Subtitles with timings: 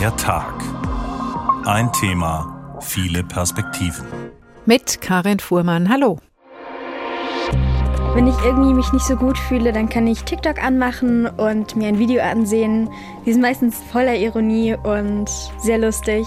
[0.00, 0.54] Der Tag.
[1.66, 4.06] Ein Thema, viele Perspektiven.
[4.64, 5.90] Mit Karin Fuhrmann.
[5.90, 6.18] Hallo.
[8.14, 11.88] Wenn ich irgendwie mich nicht so gut fühle, dann kann ich TikTok anmachen und mir
[11.88, 12.88] ein Video ansehen.
[13.26, 15.28] Die sind meistens voller Ironie und
[15.58, 16.26] sehr lustig.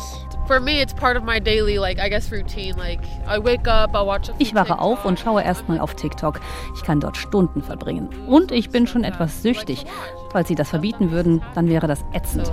[4.37, 6.41] Ich wache auf und schaue erstmal auf TikTok.
[6.75, 8.09] Ich kann dort Stunden verbringen.
[8.27, 9.85] Und ich bin schon etwas süchtig.
[10.33, 12.51] Falls sie das verbieten würden, dann wäre das ätzend.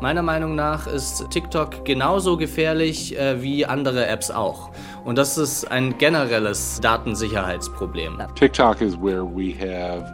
[0.00, 4.70] Meiner Meinung nach ist TikTok genauso gefährlich äh, wie andere Apps auch.
[5.04, 8.18] Und das ist ein generelles Datensicherheitsproblem.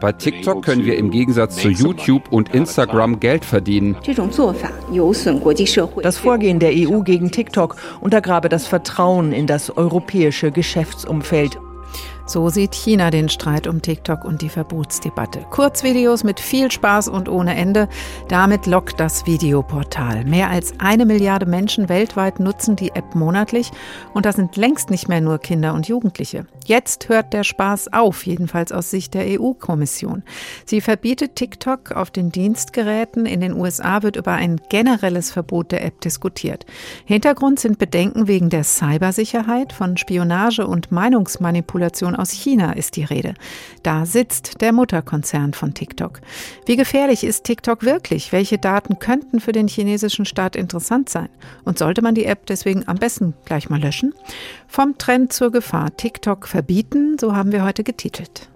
[0.00, 3.96] Bei TikTok können wir im Gegensatz zu YouTube und Instagram Geld verdienen.
[6.02, 11.58] Das Vorgehen der EU gegen TikTok untergrabe das Vertrauen in das europäische Geschäftsumfeld.
[12.26, 15.44] So sieht China den Streit um TikTok und die Verbotsdebatte.
[15.50, 17.86] Kurzvideos mit viel Spaß und ohne Ende.
[18.28, 20.24] Damit lockt das Videoportal.
[20.24, 23.70] Mehr als eine Milliarde Menschen weltweit nutzen die App monatlich
[24.14, 26.46] und das sind längst nicht mehr nur Kinder und Jugendliche.
[26.64, 30.22] Jetzt hört der Spaß auf, jedenfalls aus Sicht der EU-Kommission.
[30.64, 33.26] Sie verbietet TikTok auf den Dienstgeräten.
[33.26, 36.64] In den USA wird über ein generelles Verbot der App diskutiert.
[37.04, 43.34] Hintergrund sind Bedenken wegen der Cybersicherheit, von Spionage und Meinungsmanipulation aus China ist die Rede.
[43.82, 46.20] Da sitzt der Mutterkonzern von TikTok.
[46.66, 48.32] Wie gefährlich ist TikTok wirklich?
[48.32, 51.28] Welche Daten könnten für den chinesischen Staat interessant sein?
[51.64, 54.14] Und sollte man die App deswegen am besten gleich mal löschen?
[54.68, 55.96] Vom Trend zur Gefahr.
[55.96, 58.48] TikTok verbieten, so haben wir heute getitelt.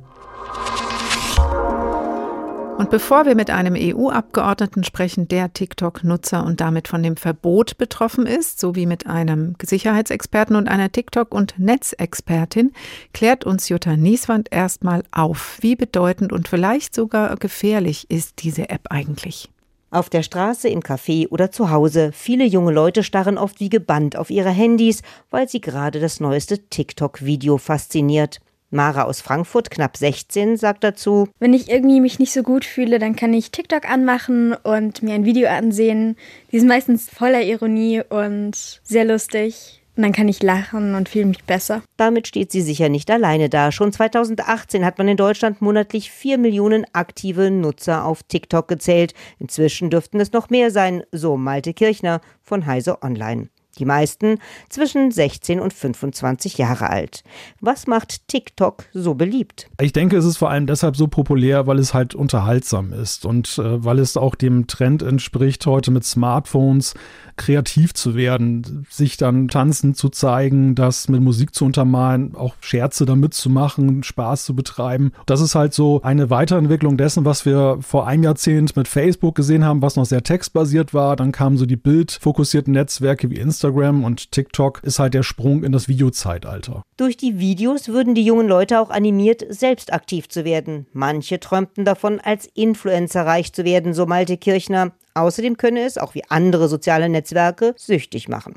[2.78, 8.24] Und bevor wir mit einem EU-Abgeordneten sprechen, der TikTok-Nutzer und damit von dem Verbot betroffen
[8.24, 12.72] ist, sowie mit einem Sicherheitsexperten und einer TikTok- und Netzexpertin,
[13.12, 18.82] klärt uns Jutta Nieswand erstmal auf, wie bedeutend und vielleicht sogar gefährlich ist diese App
[18.90, 19.50] eigentlich.
[19.90, 22.12] Auf der Straße, im Café oder zu Hause.
[22.12, 26.58] Viele junge Leute starren oft wie gebannt auf ihre Handys, weil sie gerade das neueste
[26.68, 28.38] TikTok-Video fasziniert.
[28.70, 32.98] Mara aus Frankfurt, knapp 16, sagt dazu, Wenn ich irgendwie mich nicht so gut fühle,
[32.98, 36.16] dann kann ich TikTok anmachen und mir ein Video ansehen.
[36.52, 39.82] Die sind meistens voller Ironie und sehr lustig.
[39.96, 41.82] Und dann kann ich lachen und fühle mich besser.
[41.96, 43.72] Damit steht sie sicher nicht alleine da.
[43.72, 49.12] Schon 2018 hat man in Deutschland monatlich vier Millionen aktive Nutzer auf TikTok gezählt.
[49.40, 53.48] Inzwischen dürften es noch mehr sein, so Malte Kirchner von Heise Online.
[53.78, 57.22] Die meisten zwischen 16 und 25 Jahre alt.
[57.61, 59.69] Was macht TikTok so beliebt?
[59.81, 63.59] Ich denke, es ist vor allem deshalb so populär, weil es halt unterhaltsam ist und
[63.59, 66.94] äh, weil es auch dem Trend entspricht, heute mit Smartphones
[67.37, 73.06] kreativ zu werden, sich dann tanzen zu zeigen, das mit Musik zu untermalen, auch Scherze
[73.06, 75.12] damit zu machen, Spaß zu betreiben.
[75.27, 79.65] Das ist halt so eine Weiterentwicklung dessen, was wir vor einem Jahrzehnt mit Facebook gesehen
[79.65, 81.15] haben, was noch sehr textbasiert war.
[81.15, 83.67] Dann kamen so die bildfokussierten Netzwerke wie Instagram
[84.04, 86.82] und TikTok ist halt der Sprung in das Videozeitalter.
[86.96, 90.86] Durch die Videos würden die jungen Leute auch animiert, selbst aktiv zu werden.
[90.92, 94.92] Manche träumten davon, als Influencer reich zu werden, so Malte Kirchner.
[95.14, 98.54] Außerdem könne es, auch wie andere soziale Netzwerke, süchtig machen.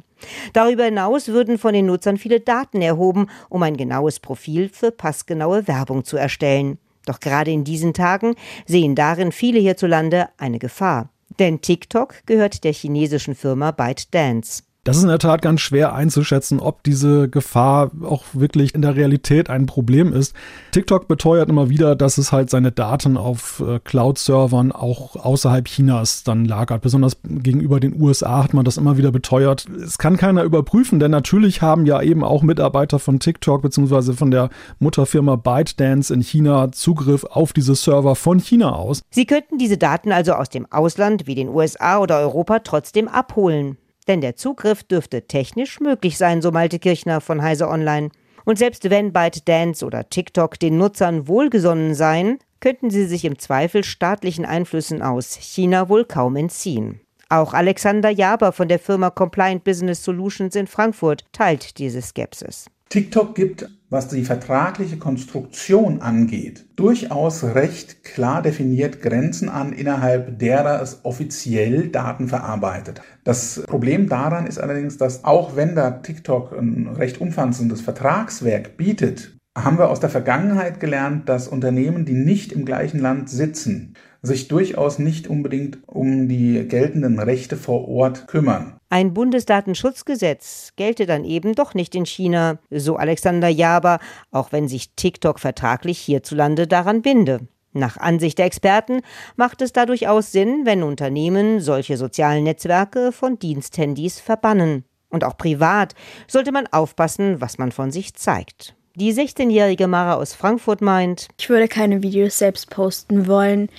[0.54, 5.68] Darüber hinaus würden von den Nutzern viele Daten erhoben, um ein genaues Profil für passgenaue
[5.68, 6.78] Werbung zu erstellen.
[7.06, 8.36] Doch gerade in diesen Tagen
[8.68, 11.10] sehen darin viele hierzulande eine Gefahr.
[11.40, 14.64] Denn TikTok gehört der chinesischen Firma ByteDance.
[14.84, 18.96] Das ist in der Tat ganz schwer einzuschätzen, ob diese Gefahr auch wirklich in der
[18.96, 20.34] Realität ein Problem ist.
[20.72, 26.24] TikTok beteuert immer wieder, dass es halt seine Daten auf äh, Cloud-Servern auch außerhalb Chinas
[26.24, 26.82] dann lagert.
[26.82, 29.68] Besonders gegenüber den USA hat man das immer wieder beteuert.
[29.70, 34.14] Es kann keiner überprüfen, denn natürlich haben ja eben auch Mitarbeiter von TikTok bzw.
[34.14, 34.50] von der
[34.80, 39.04] Mutterfirma ByteDance in China Zugriff auf diese Server von China aus.
[39.12, 43.78] Sie könnten diese Daten also aus dem Ausland wie den USA oder Europa trotzdem abholen.
[44.08, 48.10] Denn der Zugriff dürfte technisch möglich sein, so Malte Kirchner von Heise Online.
[48.46, 53.84] Und selbst wenn ByteDance oder TikTok den Nutzern wohlgesonnen seien, könnten sie sich im Zweifel
[53.84, 57.02] staatlichen Einflüssen aus China wohl kaum entziehen.
[57.30, 62.66] Auch Alexander Jaber von der Firma Compliant Business Solutions in Frankfurt teilt diese Skepsis.
[62.92, 70.82] TikTok gibt, was die vertragliche Konstruktion angeht, durchaus recht klar definiert Grenzen an, innerhalb derer
[70.82, 73.02] es offiziell Daten verarbeitet.
[73.24, 79.38] Das Problem daran ist allerdings, dass auch wenn da TikTok ein recht umfassendes Vertragswerk bietet,
[79.58, 84.50] haben wir aus der Vergangenheit gelernt, dass Unternehmen, die nicht im gleichen Land sitzen, sich
[84.50, 88.81] durchaus nicht unbedingt um die geltenden Rechte vor Ort kümmern.
[88.92, 94.00] Ein Bundesdatenschutzgesetz gelte dann eben doch nicht in China, so Alexander Jaber,
[94.32, 97.48] auch wenn sich TikTok vertraglich hierzulande daran binde.
[97.72, 99.00] Nach Ansicht der Experten
[99.38, 104.84] macht es da durchaus Sinn, wenn Unternehmen solche sozialen Netzwerke von Diensthandys verbannen.
[105.08, 105.96] Und auch privat
[106.28, 108.76] sollte man aufpassen, was man von sich zeigt.
[108.96, 113.70] Die 16-jährige Mara aus Frankfurt meint, ich würde keine Videos selbst posten wollen.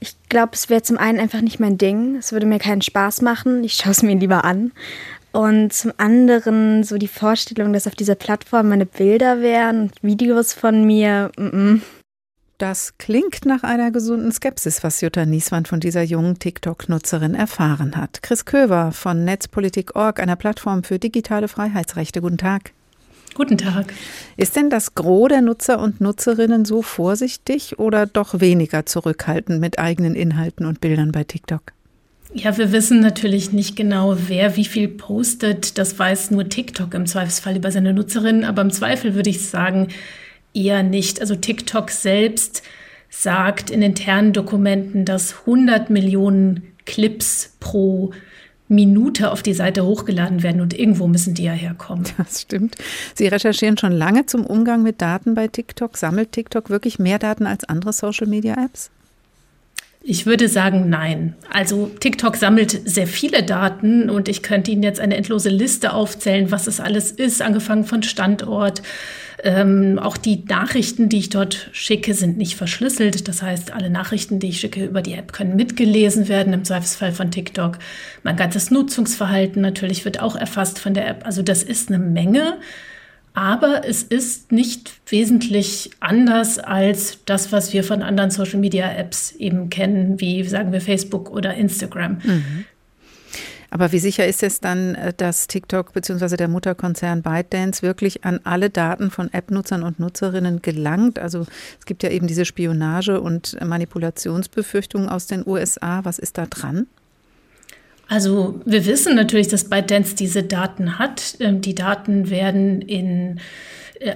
[0.00, 2.16] Ich glaube, es wäre zum einen einfach nicht mein Ding.
[2.16, 3.62] Es würde mir keinen Spaß machen.
[3.64, 4.72] Ich schaue es mir lieber an.
[5.32, 10.84] Und zum anderen so die Vorstellung, dass auf dieser Plattform meine Bilder wären, Videos von
[10.84, 11.30] mir.
[11.36, 11.80] Mm -mm.
[12.58, 18.22] Das klingt nach einer gesunden Skepsis, was Jutta Nieswand von dieser jungen TikTok-Nutzerin erfahren hat.
[18.22, 22.20] Chris Köver von Netzpolitik.org, einer Plattform für digitale Freiheitsrechte.
[22.20, 22.72] Guten Tag.
[23.34, 23.94] Guten Tag.
[24.36, 29.78] Ist denn das Gros der Nutzer und Nutzerinnen so vorsichtig oder doch weniger zurückhaltend mit
[29.78, 31.72] eigenen Inhalten und Bildern bei TikTok?
[32.32, 35.78] Ja, wir wissen natürlich nicht genau, wer wie viel postet.
[35.78, 38.44] Das weiß nur TikTok im Zweifelsfall über seine Nutzerinnen.
[38.44, 39.88] Aber im Zweifel würde ich sagen,
[40.54, 41.20] eher nicht.
[41.20, 42.62] Also TikTok selbst
[43.08, 48.12] sagt in internen Dokumenten, dass 100 Millionen Clips pro
[48.70, 52.04] Minute auf die Seite hochgeladen werden und irgendwo müssen die ja herkommen.
[52.16, 52.76] Das stimmt.
[53.14, 55.96] Sie recherchieren schon lange zum Umgang mit Daten bei TikTok.
[55.96, 58.90] Sammelt TikTok wirklich mehr Daten als andere Social-Media-Apps?
[60.02, 61.34] Ich würde sagen, nein.
[61.50, 66.50] Also TikTok sammelt sehr viele Daten und ich könnte Ihnen jetzt eine endlose Liste aufzählen,
[66.50, 68.82] was es alles ist, angefangen von Standort,
[69.42, 73.28] ähm, auch die Nachrichten, die ich dort schicke, sind nicht verschlüsselt.
[73.28, 77.12] Das heißt, alle Nachrichten, die ich schicke über die App, können mitgelesen werden, im Zweifelsfall
[77.12, 77.78] von TikTok.
[78.22, 81.26] Mein ganzes Nutzungsverhalten natürlich wird auch erfasst von der App.
[81.26, 82.58] Also das ist eine Menge.
[83.32, 90.20] Aber es ist nicht wesentlich anders als das, was wir von anderen Social-Media-Apps eben kennen,
[90.20, 92.18] wie sagen wir Facebook oder Instagram.
[92.24, 92.64] Mhm.
[93.70, 96.36] Aber wie sicher ist es dann, äh, dass TikTok bzw.
[96.36, 101.18] der Mutterkonzern ByteDance wirklich an alle Daten von App-Nutzern und Nutzerinnen gelangt?
[101.18, 101.46] Also
[101.78, 106.04] es gibt ja eben diese Spionage- und Manipulationsbefürchtungen aus den USA.
[106.04, 106.88] Was ist da dran?
[108.08, 111.36] Also wir wissen natürlich, dass ByteDance diese Daten hat.
[111.38, 113.40] Ähm, die Daten werden in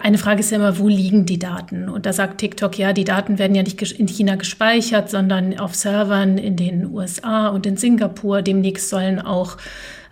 [0.01, 1.89] eine Frage ist ja immer, wo liegen die Daten?
[1.89, 5.75] Und da sagt TikTok, ja, die Daten werden ja nicht in China gespeichert, sondern auf
[5.75, 8.41] Servern in den USA und in Singapur.
[8.41, 9.59] Demnächst sollen auch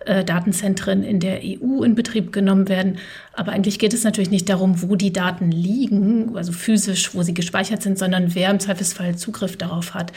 [0.05, 2.99] äh, Datenzentren in der EU in Betrieb genommen werden.
[3.33, 7.33] Aber eigentlich geht es natürlich nicht darum, wo die Daten liegen, also physisch, wo sie
[7.33, 10.11] gespeichert sind, sondern wer im Zweifelsfall Zugriff darauf hat.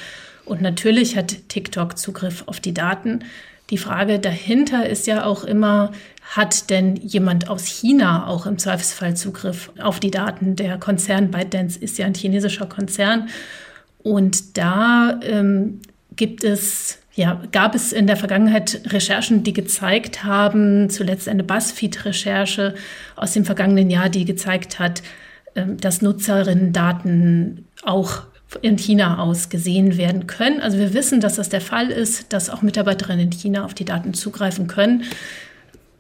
[0.44, 3.20] Und natürlich hat TikTok Zugriff auf die Daten.
[3.70, 5.92] Die Frage dahinter ist ja auch immer,
[6.34, 10.56] hat denn jemand aus China auch im Zweifelsfall Zugriff auf die Daten?
[10.56, 13.28] Der Konzern ByteDance ist ja ein chinesischer Konzern.
[14.02, 15.80] Und da ähm,
[16.14, 22.74] gibt es, ja, gab es in der Vergangenheit Recherchen, die gezeigt haben, zuletzt eine BuzzFeed-Recherche
[23.16, 25.02] aus dem vergangenen Jahr, die gezeigt hat,
[25.56, 28.22] ähm, dass Nutzerinnen-Daten auch
[28.62, 30.60] in China aus gesehen werden können.
[30.60, 33.84] Also wir wissen, dass das der Fall ist, dass auch Mitarbeiterinnen in China auf die
[33.84, 35.04] Daten zugreifen können.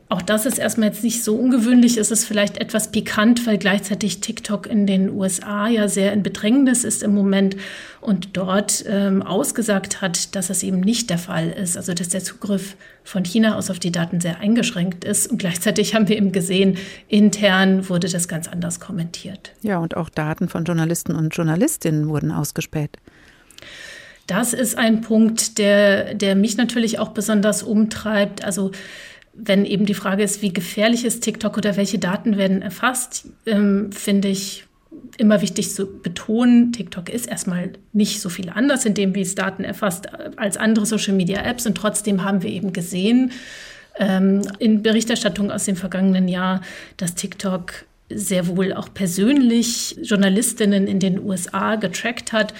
[0.08, 1.96] Auch das ist erstmal jetzt nicht so ungewöhnlich.
[1.96, 6.84] Es ist vielleicht etwas pikant, weil gleichzeitig TikTok in den USA ja sehr in Bedrängnis
[6.84, 7.56] ist im Moment
[8.00, 11.76] und dort ähm, ausgesagt hat, dass das eben nicht der Fall ist.
[11.76, 15.28] Also dass der Zugriff von China aus auf die Daten sehr eingeschränkt ist.
[15.28, 16.76] Und gleichzeitig haben wir eben gesehen,
[17.08, 19.54] intern wurde das ganz anders kommentiert.
[19.62, 22.96] Ja, und auch Daten von Journalisten und Journalistinnen wurden ausgespäht.
[24.28, 28.44] Das ist ein Punkt, der, der mich natürlich auch besonders umtreibt.
[28.44, 28.72] Also
[29.38, 33.92] wenn eben die Frage ist, wie gefährlich ist TikTok oder welche Daten werden erfasst, ähm,
[33.92, 34.64] finde ich
[35.18, 39.34] immer wichtig zu betonen, TikTok ist erstmal nicht so viel anders in dem, wie es
[39.34, 41.66] Daten erfasst, äh, als andere Social-Media-Apps.
[41.66, 43.32] Und trotzdem haben wir eben gesehen
[43.98, 46.60] ähm, in Berichterstattung aus dem vergangenen Jahr,
[46.96, 52.54] dass TikTok sehr wohl auch persönlich Journalistinnen in den USA getrackt hat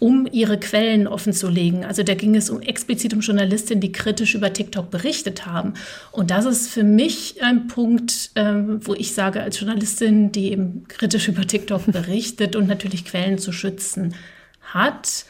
[0.00, 1.84] um ihre Quellen offenzulegen.
[1.84, 5.74] Also da ging es um explizit um Journalistinnen, die kritisch über TikTok berichtet haben.
[6.10, 10.88] Und das ist für mich ein Punkt, ähm, wo ich sage, als Journalistin, die eben
[10.88, 14.14] kritisch über TikTok berichtet und natürlich Quellen zu schützen
[14.62, 15.26] hat,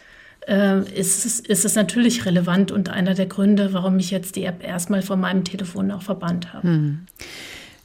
[0.47, 4.45] äh, ist, es, ist es natürlich relevant und einer der Gründe, warum ich jetzt die
[4.45, 6.69] App erstmal von meinem Telefon auch verbannt habe.
[6.69, 7.07] Hm.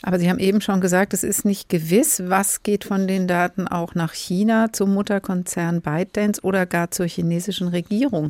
[0.05, 3.67] Aber Sie haben eben schon gesagt, es ist nicht gewiss, was geht von den Daten
[3.67, 8.29] auch nach China zum Mutterkonzern ByteDance oder gar zur chinesischen Regierung.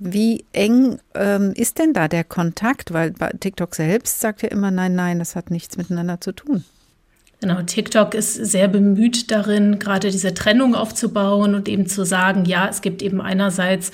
[0.00, 2.94] Wie eng ähm, ist denn da der Kontakt?
[2.94, 6.64] Weil TikTok selbst sagt ja immer, nein, nein, das hat nichts miteinander zu tun.
[7.46, 12.66] Genau, TikTok ist sehr bemüht darin, gerade diese Trennung aufzubauen und eben zu sagen, ja,
[12.68, 13.92] es gibt eben einerseits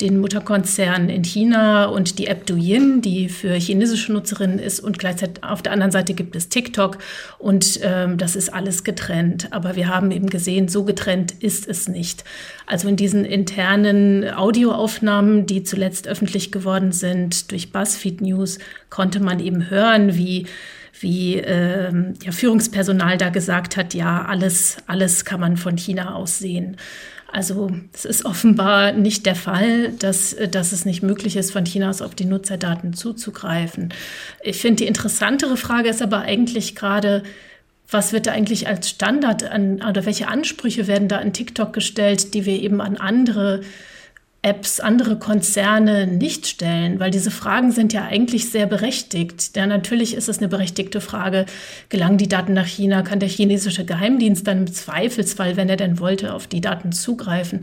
[0.00, 5.44] den Mutterkonzern in China und die App Douyin, die für chinesische Nutzerinnen ist und gleichzeitig
[5.44, 6.96] auf der anderen Seite gibt es TikTok
[7.38, 9.48] und ähm, das ist alles getrennt.
[9.50, 12.24] Aber wir haben eben gesehen, so getrennt ist es nicht.
[12.64, 18.58] Also in diesen internen Audioaufnahmen, die zuletzt öffentlich geworden sind durch BuzzFeed News,
[18.88, 20.46] konnte man eben hören, wie
[21.04, 26.38] wie ähm, ja, Führungspersonal da gesagt hat, ja, alles, alles kann man von China aus
[26.38, 26.78] sehen.
[27.30, 31.90] Also es ist offenbar nicht der Fall, dass, dass es nicht möglich ist, von China
[31.90, 33.92] aus auf die Nutzerdaten zuzugreifen.
[34.42, 37.22] Ich finde, die interessantere Frage ist aber eigentlich gerade,
[37.90, 42.32] was wird da eigentlich als Standard an, oder welche Ansprüche werden da an TikTok gestellt,
[42.32, 43.60] die wir eben an andere
[44.44, 49.56] Apps, andere Konzerne nicht stellen, weil diese Fragen sind ja eigentlich sehr berechtigt.
[49.56, 51.46] Ja, natürlich ist es eine berechtigte Frage,
[51.88, 55.98] gelangen die Daten nach China, kann der chinesische Geheimdienst dann im Zweifelsfall, wenn er denn
[55.98, 57.60] wollte, auf die Daten zugreifen.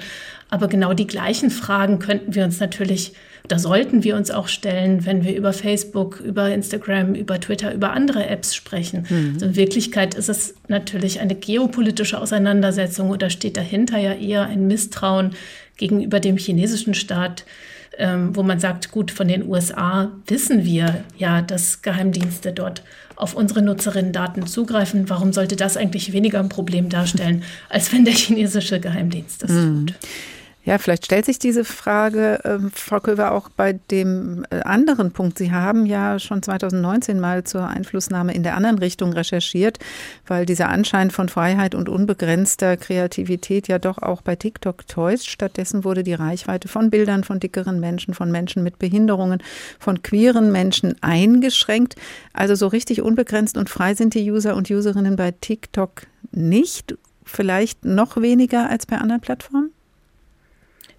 [0.50, 3.14] Aber genau die gleichen Fragen könnten wir uns natürlich,
[3.48, 7.92] da sollten wir uns auch stellen, wenn wir über Facebook, über Instagram, über Twitter, über
[7.92, 9.06] andere Apps sprechen.
[9.08, 9.32] Mhm.
[9.36, 14.66] Also in Wirklichkeit ist es natürlich eine geopolitische Auseinandersetzung oder steht dahinter ja eher ein
[14.66, 15.36] Misstrauen
[15.82, 17.44] gegenüber dem chinesischen Staat,
[17.98, 22.84] ähm, wo man sagt, gut, von den USA wissen wir ja, dass Geheimdienste dort
[23.16, 25.10] auf unsere Nutzerinnen-Daten zugreifen.
[25.10, 29.88] Warum sollte das eigentlich weniger ein Problem darstellen, als wenn der chinesische Geheimdienst das mhm.
[30.64, 35.40] Ja, vielleicht stellt sich diese Frage, äh, Frau Köver, auch bei dem äh, anderen Punkt.
[35.40, 39.80] Sie haben ja schon 2019 mal zur Einflussnahme in der anderen Richtung recherchiert,
[40.28, 45.32] weil dieser Anschein von Freiheit und unbegrenzter Kreativität ja doch auch bei TikTok täuscht.
[45.32, 49.42] Stattdessen wurde die Reichweite von Bildern von dickeren Menschen, von Menschen mit Behinderungen,
[49.80, 51.96] von queeren Menschen eingeschränkt.
[52.34, 56.96] Also so richtig unbegrenzt und frei sind die User und Userinnen bei TikTok nicht.
[57.26, 59.72] Vielleicht noch weniger als bei anderen Plattformen?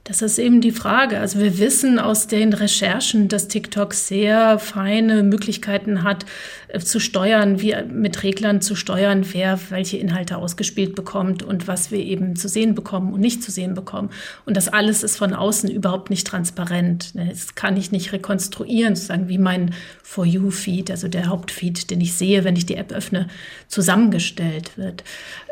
[0.04, 1.20] Das ist eben die Frage.
[1.20, 6.26] Also wir wissen aus den Recherchen, dass TikTok sehr feine Möglichkeiten hat,
[6.68, 11.92] äh, zu steuern, wie mit Reglern zu steuern, wer welche Inhalte ausgespielt bekommt und was
[11.92, 14.10] wir eben zu sehen bekommen und nicht zu sehen bekommen.
[14.44, 17.14] Und das alles ist von außen überhaupt nicht transparent.
[17.14, 22.00] Ne, das kann ich nicht rekonstruieren, sozusagen wie mein For You-Feed, also der Hauptfeed, den
[22.00, 23.28] ich sehe, wenn ich die App öffne,
[23.68, 25.04] zusammengestellt wird.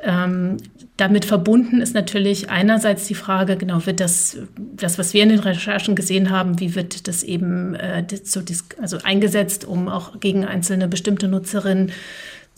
[0.02, 0.56] Ähm,
[1.00, 5.38] damit verbunden ist natürlich einerseits die Frage, genau, wird das, das, was wir in den
[5.38, 8.40] Recherchen gesehen haben, wie wird das eben äh, so
[8.80, 11.92] also eingesetzt, um auch gegen einzelne bestimmte Nutzerinnen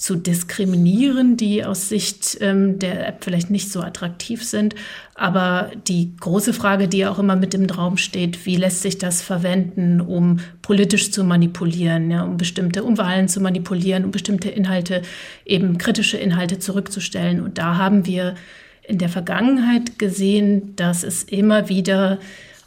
[0.03, 4.75] zu diskriminieren, die aus Sicht ähm, der App vielleicht nicht so attraktiv sind.
[5.15, 9.23] Aber die große Frage, die auch immer mit im Raum steht, wie lässt sich das
[9.23, 15.03] verwenden, um politisch zu manipulieren, ja, um bestimmte um Wahlen zu manipulieren, um bestimmte Inhalte,
[15.47, 17.41] eben kritische Inhalte zurückzustellen.
[17.41, 18.35] Und da haben wir
[18.83, 22.19] in der Vergangenheit gesehen, dass es immer wieder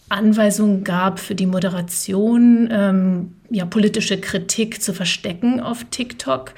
[0.07, 6.53] Anweisungen gab für die Moderation, ähm, ja, politische Kritik zu verstecken auf TikTok.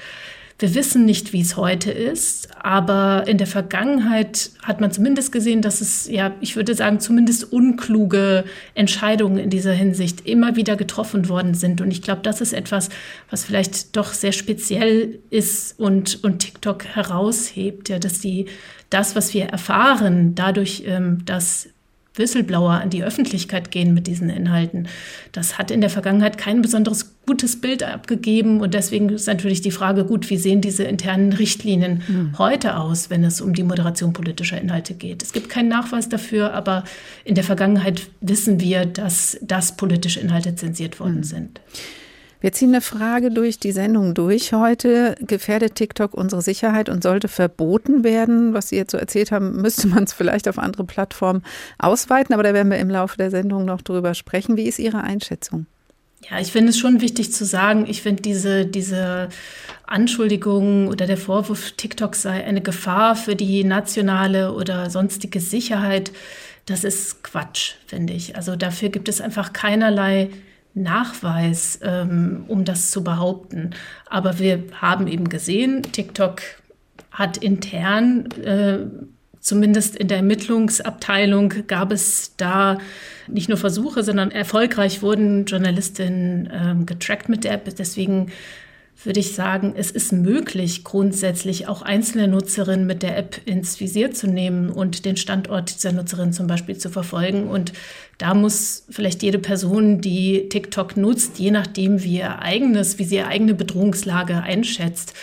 [0.60, 5.62] Wir wissen nicht, wie es heute ist, aber in der Vergangenheit hat man zumindest gesehen,
[5.62, 11.28] dass es, ja, ich würde sagen, zumindest unkluge Entscheidungen in dieser Hinsicht immer wieder getroffen
[11.28, 11.80] worden sind.
[11.80, 12.88] Und ich glaube, das ist etwas,
[13.30, 18.46] was vielleicht doch sehr speziell ist und, und TikTok heraushebt, ja, dass die,
[18.90, 21.68] das, was wir erfahren, dadurch, ähm, dass
[22.18, 24.88] Whistleblower an die Öffentlichkeit gehen mit diesen Inhalten.
[25.32, 28.60] Das hat in der Vergangenheit kein besonderes gutes Bild abgegeben.
[28.60, 32.38] Und deswegen ist natürlich die Frage, gut, wie sehen diese internen Richtlinien mhm.
[32.38, 35.22] heute aus, wenn es um die Moderation politischer Inhalte geht?
[35.22, 36.84] Es gibt keinen Nachweis dafür, aber
[37.24, 41.24] in der Vergangenheit wissen wir, dass das politische Inhalte zensiert worden mhm.
[41.24, 41.60] sind.
[42.40, 45.16] Wir ziehen eine Frage durch die Sendung durch heute.
[45.20, 48.54] Gefährdet TikTok unsere Sicherheit und sollte verboten werden?
[48.54, 51.42] Was Sie jetzt so erzählt haben, müsste man es vielleicht auf andere Plattformen
[51.78, 54.56] ausweiten, aber da werden wir im Laufe der Sendung noch drüber sprechen.
[54.56, 55.66] Wie ist Ihre Einschätzung?
[56.30, 59.28] Ja, ich finde es schon wichtig zu sagen, ich finde diese, diese
[59.86, 66.12] Anschuldigung oder der Vorwurf, TikTok sei eine Gefahr für die nationale oder sonstige Sicherheit,
[66.66, 68.36] das ist Quatsch, finde ich.
[68.36, 70.30] Also dafür gibt es einfach keinerlei
[70.82, 73.70] Nachweis, ähm, um das zu behaupten.
[74.08, 76.40] Aber wir haben eben gesehen, TikTok
[77.10, 78.78] hat intern, äh,
[79.40, 82.78] zumindest in der Ermittlungsabteilung, gab es da
[83.26, 87.74] nicht nur Versuche, sondern erfolgreich wurden Journalistinnen ähm, getrackt mit der App.
[87.76, 88.30] Deswegen
[89.04, 94.12] würde ich sagen, es ist möglich, grundsätzlich auch einzelne Nutzerinnen mit der App ins Visier
[94.12, 97.46] zu nehmen und den Standort dieser Nutzerin zum Beispiel zu verfolgen.
[97.48, 97.72] Und
[98.18, 103.16] da muss vielleicht jede Person, die TikTok nutzt, je nachdem, wie ihr eigenes, wie sie
[103.16, 105.14] ihre eigene Bedrohungslage einschätzt,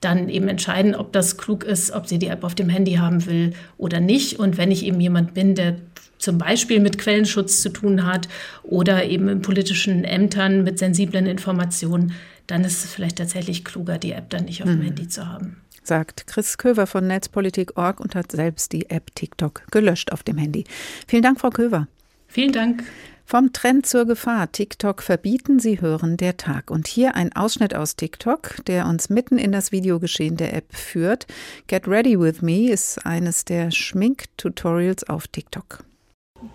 [0.00, 3.24] dann eben entscheiden, ob das klug ist, ob sie die App auf dem Handy haben
[3.26, 4.38] will oder nicht.
[4.38, 5.76] Und wenn ich eben jemand bin, der
[6.18, 8.28] zum Beispiel mit Quellenschutz zu tun hat
[8.62, 12.12] oder eben in politischen Ämtern mit sensiblen Informationen,
[12.52, 14.84] dann ist es vielleicht tatsächlich kluger, die App dann nicht auf dem mhm.
[14.84, 15.62] Handy zu haben.
[15.82, 20.64] Sagt Chris Köver von Netzpolitik.org und hat selbst die App TikTok gelöscht auf dem Handy.
[21.08, 21.88] Vielen Dank, Frau Köver.
[22.28, 22.84] Vielen Dank.
[23.24, 24.52] Vom Trend zur Gefahr.
[24.52, 26.70] TikTok verbieten, Sie hören der Tag.
[26.70, 31.26] Und hier ein Ausschnitt aus TikTok, der uns mitten in das Videogeschehen der App führt.
[31.68, 35.84] Get Ready With Me ist eines der Schmink-Tutorials auf TikTok.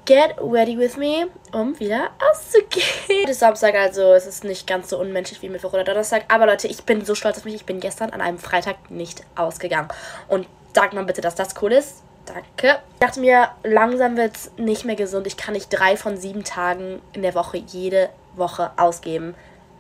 [0.06, 3.24] Get ready with me, um wieder auszugehen.
[3.24, 6.26] Es ist Samstag, also es ist nicht ganz so unmenschlich wie Mittwoch oder Donnerstag.
[6.28, 7.56] Aber Leute, ich bin so stolz auf mich.
[7.56, 9.88] Ich bin gestern an einem Freitag nicht ausgegangen.
[10.28, 12.04] Und sagt mal bitte, dass das cool ist.
[12.26, 12.82] Danke.
[12.94, 15.26] Ich dachte mir, langsam wird es nicht mehr gesund.
[15.26, 19.36] Ich kann nicht drei von sieben Tagen in der Woche jede Woche ausgeben.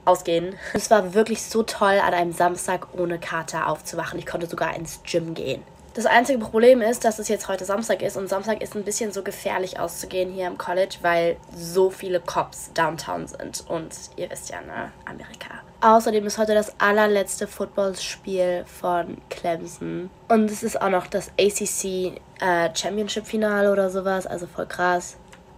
[0.05, 0.55] Ausgehen.
[0.73, 4.17] Es war wirklich so toll, an einem Samstag ohne Kater aufzuwachen.
[4.17, 5.61] Ich konnte sogar ins Gym gehen.
[5.97, 9.11] Das einzige Problem ist, dass es jetzt heute Samstag ist und Samstag ist ein bisschen
[9.11, 14.51] so gefährlich auszugehen hier im College, weil so viele Cops downtown sind und ihr wisst
[14.51, 15.55] ja, ne, Amerika.
[15.81, 22.21] Außerdem ist heute das allerletzte Footballspiel von Clemson und es ist auch noch das ACC
[22.41, 25.17] äh, Championship Finale oder sowas, also voll krass.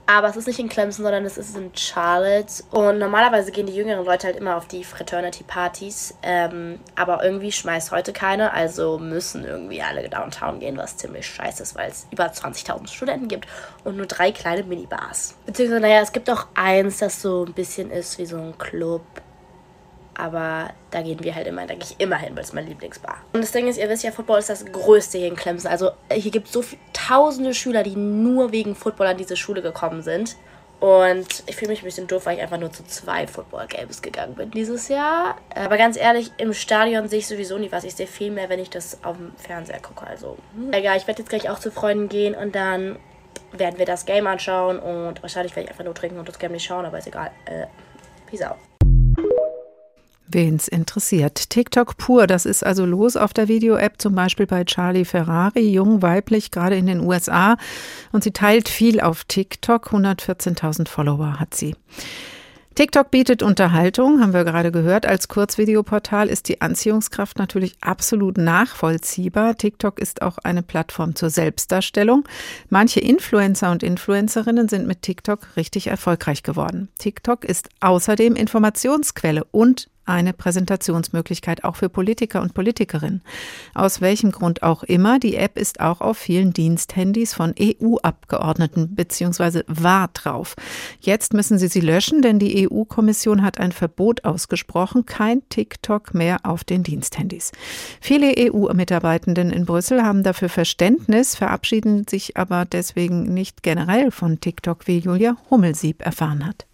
[0.10, 2.64] Aber es ist nicht in Clemson, sondern es ist in Charlotte.
[2.72, 6.16] Und normalerweise gehen die jüngeren Leute halt immer auf die Fraternity-Partys.
[6.24, 11.62] Ähm, aber irgendwie schmeißt heute keiner, also müssen irgendwie alle downtown gehen, was ziemlich scheiße
[11.62, 13.48] ist, weil es über 20.000 Studenten gibt
[13.84, 15.36] und nur drei kleine Minibars.
[15.46, 19.04] Beziehungsweise, naja, es gibt auch eins, das so ein bisschen ist wie so ein Club
[20.20, 23.18] aber da gehen wir halt immer, gehe ich immer hin, weil es mein Lieblingsbar.
[23.34, 25.72] Und das Ding ist, ihr wisst ja, Football ist das Größte hier in Clemson.
[25.72, 29.62] Also hier gibt es so viele, tausende Schüler, die nur wegen Football an diese Schule
[29.62, 30.36] gekommen sind.
[30.80, 34.36] Und ich fühle mich ein bisschen doof, weil ich einfach nur zu zwei Football-Games gegangen
[34.36, 35.36] bin dieses Jahr.
[35.54, 37.84] Aber ganz ehrlich, im Stadion sehe ich sowieso nie was.
[37.84, 40.08] Ich sehe viel mehr, wenn ich das auf dem Fernseher gucke.
[40.08, 40.72] Also, hm.
[40.72, 42.98] egal, ich werde jetzt gleich auch zu Freunden gehen und dann
[43.52, 44.80] werden wir das Game anschauen.
[44.80, 47.32] Und wahrscheinlich werde ich einfach nur trinken und das Game nicht schauen, aber ist egal.
[47.46, 47.66] Äh,
[48.30, 48.58] peace out.
[50.32, 51.50] Wen's interessiert.
[51.50, 56.02] TikTok pur, das ist also los auf der Video-App, zum Beispiel bei Charlie Ferrari, jung,
[56.02, 57.58] weiblich, gerade in den USA.
[58.12, 59.92] Und sie teilt viel auf TikTok.
[59.92, 61.76] 114.000 Follower hat sie.
[62.80, 65.06] TikTok bietet Unterhaltung, haben wir gerade gehört.
[65.06, 69.58] Als Kurzvideoportal ist die Anziehungskraft natürlich absolut nachvollziehbar.
[69.58, 72.26] TikTok ist auch eine Plattform zur Selbstdarstellung.
[72.70, 76.88] Manche Influencer und Influencerinnen sind mit TikTok richtig erfolgreich geworden.
[77.00, 83.22] TikTok ist außerdem Informationsquelle und eine Präsentationsmöglichkeit auch für Politiker und Politikerinnen.
[83.74, 89.64] Aus welchem Grund auch immer, die App ist auch auf vielen Diensthandys von EU-Abgeordneten bzw.
[89.68, 90.56] war drauf.
[91.00, 96.40] Jetzt müssen sie sie löschen, denn die EU-Kommission hat ein Verbot ausgesprochen, kein TikTok mehr
[96.44, 97.52] auf den Diensthandys.
[98.02, 104.88] Viele EU-Mitarbeitenden in Brüssel haben dafür Verständnis, verabschieden sich aber deswegen nicht generell von TikTok,
[104.88, 106.69] wie Julia Hummelsieb erfahren hat.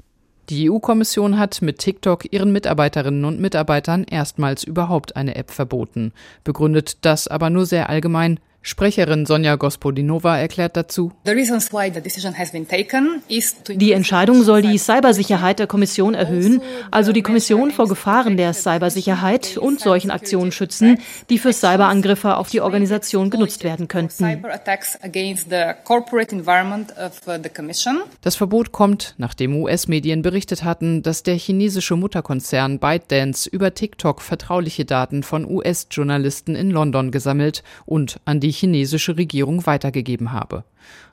[0.49, 7.03] Die EU-Kommission hat mit TikTok ihren Mitarbeiterinnen und Mitarbeitern erstmals überhaupt eine App verboten, begründet
[7.03, 8.39] das aber nur sehr allgemein.
[8.67, 11.11] Sprecherin Sonja Gospodinova erklärt dazu.
[13.67, 19.57] Die Entscheidung soll die Cybersicherheit der Kommission erhöhen, also die Kommission vor Gefahren der Cybersicherheit
[19.57, 20.97] und solchen Aktionen schützen,
[21.29, 24.41] die für Cyberangriffe auf die Organisation genutzt werden könnten.
[28.21, 34.85] Das Verbot kommt, nachdem US-Medien berichtet hatten, dass der chinesische Mutterkonzern ByteDance über TikTok vertrauliche
[34.85, 40.63] Daten von US-Journalisten in London gesammelt und an die chinesische Regierung weitergegeben habe.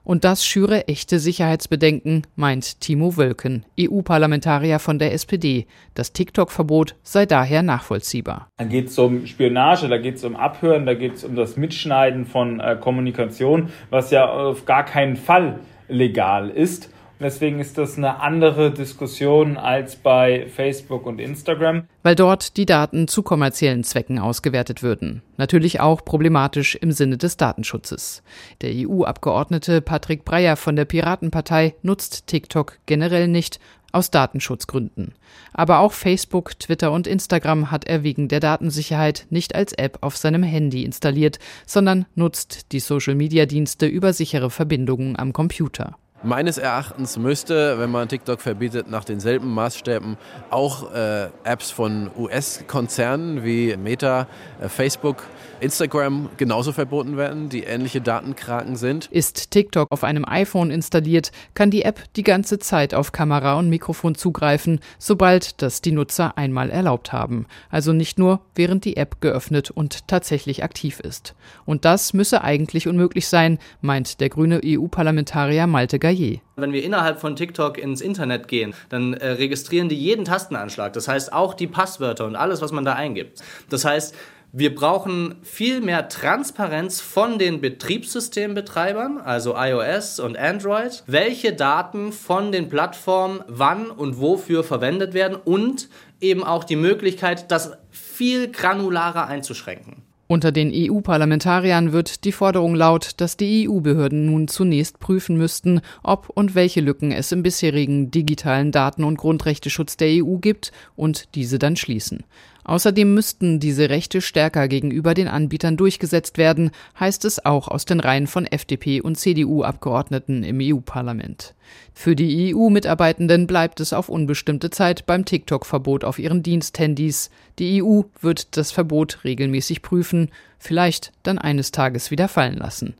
[0.05, 5.66] Und das schüre echte Sicherheitsbedenken, meint Timo Wölken, EU-Parlamentarier von der SPD.
[5.94, 8.48] Das TikTok-Verbot sei daher nachvollziehbar.
[8.57, 11.57] Da geht es um Spionage, da geht es um Abhören, da geht es um das
[11.57, 16.90] Mitschneiden von äh, Kommunikation, was ja auf gar keinen Fall legal ist.
[17.20, 21.85] Deswegen ist das eine andere Diskussion als bei Facebook und Instagram.
[22.03, 25.22] Weil dort die Daten zu kommerziellen Zwecken ausgewertet würden.
[25.37, 28.22] Natürlich auch problematisch im Sinne des Datenschutzes.
[28.61, 33.61] Der EU-Abgeordnete Patrick Breyer von der Piratenpartei nutzt TikTok generell nicht,
[33.92, 35.14] aus Datenschutzgründen.
[35.53, 40.16] Aber auch Facebook, Twitter und Instagram hat er wegen der Datensicherheit nicht als App auf
[40.16, 45.96] seinem Handy installiert, sondern nutzt die Social-Media-Dienste über sichere Verbindungen am Computer.
[46.24, 50.16] Meines Erachtens müsste, wenn man TikTok verbietet, nach denselben Maßstäben
[50.50, 54.28] auch äh, Apps von US-Konzernen wie Meta,
[54.61, 55.24] äh, Facebook,
[55.62, 59.07] Instagram genauso verboten werden, die ähnliche Datenkraken sind.
[59.07, 63.68] Ist TikTok auf einem iPhone installiert, kann die App die ganze Zeit auf Kamera und
[63.68, 67.46] Mikrofon zugreifen, sobald das die Nutzer einmal erlaubt haben.
[67.70, 71.35] Also nicht nur, während die App geöffnet und tatsächlich aktiv ist.
[71.64, 76.40] Und das müsse eigentlich unmöglich sein, meint der grüne EU-Parlamentarier Malte Gaillet.
[76.57, 80.92] Wenn wir innerhalb von TikTok ins Internet gehen, dann äh, registrieren die jeden Tastenanschlag.
[80.92, 83.42] Das heißt auch die Passwörter und alles, was man da eingibt.
[83.70, 84.14] Das heißt,
[84.55, 92.53] wir brauchen viel mehr Transparenz von den Betriebssystembetreibern, also iOS und Android, welche Daten von
[92.53, 95.88] den Plattformen wann und wofür verwendet werden und
[96.21, 100.03] eben auch die Möglichkeit, das viel granularer einzuschränken.
[100.27, 106.31] Unter den EU-Parlamentariern wird die Forderung laut, dass die EU-Behörden nun zunächst prüfen müssten, ob
[106.31, 111.59] und welche Lücken es im bisherigen digitalen Daten- und Grundrechteschutz der EU gibt und diese
[111.59, 112.25] dann schließen.
[112.64, 118.01] Außerdem müssten diese Rechte stärker gegenüber den Anbietern durchgesetzt werden, heißt es auch aus den
[118.01, 121.55] Reihen von FDP und CDU-Abgeordneten im EU-Parlament.
[121.92, 127.31] Für die EU-Mitarbeitenden bleibt es auf unbestimmte Zeit beim TikTok-Verbot auf ihren Diensthandys.
[127.59, 132.94] Die EU wird das Verbot regelmäßig prüfen, vielleicht dann eines Tages wieder fallen lassen.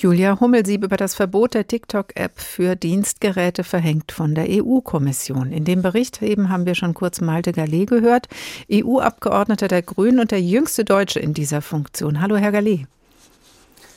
[0.00, 5.50] Julia Hummelsieb über das Verbot der TikTok-App für Dienstgeräte verhängt von der EU-Kommission.
[5.50, 8.28] In dem Bericht eben haben wir schon kurz Malte Gallet gehört,
[8.70, 12.20] EU-Abgeordneter der Grünen und der jüngste Deutsche in dieser Funktion.
[12.20, 12.86] Hallo, Herr Gallet.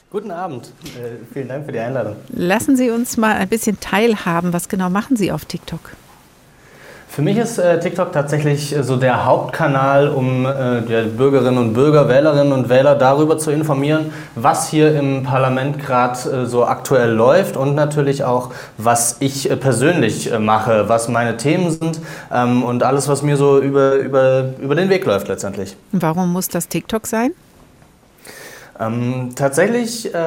[0.09, 0.73] Guten Abend.
[0.85, 2.15] Äh, vielen Dank für die Einladung.
[2.29, 4.53] Lassen Sie uns mal ein bisschen teilhaben.
[4.53, 5.91] Was genau machen Sie auf TikTok?
[7.11, 12.07] Für mich ist äh, TikTok tatsächlich äh, so der Hauptkanal, um äh, Bürgerinnen und Bürger,
[12.07, 17.57] Wählerinnen und Wähler darüber zu informieren, was hier im Parlament gerade äh, so aktuell läuft
[17.57, 21.99] und natürlich auch, was ich äh, persönlich äh, mache, was meine Themen sind
[22.31, 25.75] ähm, und alles, was mir so über, über, über den Weg läuft letztendlich.
[25.91, 27.33] Warum muss das TikTok sein?
[28.81, 30.17] Ähm, tatsächlich, äh,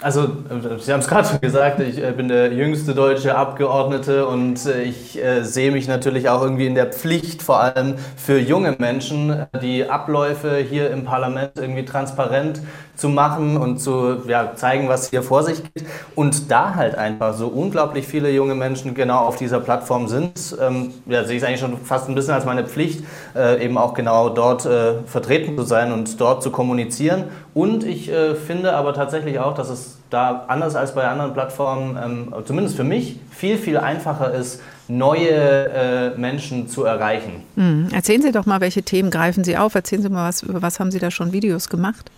[0.00, 4.28] also äh, Sie haben es gerade schon gesagt, ich äh, bin der jüngste deutsche Abgeordnete
[4.28, 8.38] und äh, ich äh, sehe mich natürlich auch irgendwie in der Pflicht, vor allem für
[8.38, 12.60] junge Menschen, die Abläufe hier im Parlament irgendwie transparent
[12.98, 15.86] zu machen und zu ja, zeigen, was hier vor sich geht.
[16.14, 20.92] Und da halt einfach so unglaublich viele junge Menschen genau auf dieser Plattform sind, ähm,
[21.06, 23.04] ja, sehe ich es eigentlich schon fast ein bisschen als meine Pflicht,
[23.36, 27.24] äh, eben auch genau dort äh, vertreten zu sein und dort zu kommunizieren.
[27.58, 31.98] Und ich äh, finde aber tatsächlich auch, dass es da anders als bei anderen Plattformen,
[32.00, 37.42] ähm, zumindest für mich, viel, viel einfacher ist, neue äh, Menschen zu erreichen.
[37.56, 37.88] Mhm.
[37.92, 39.74] Erzählen Sie doch mal, welche Themen greifen Sie auf?
[39.74, 42.12] Erzählen Sie mal, was, über was haben Sie da schon Videos gemacht?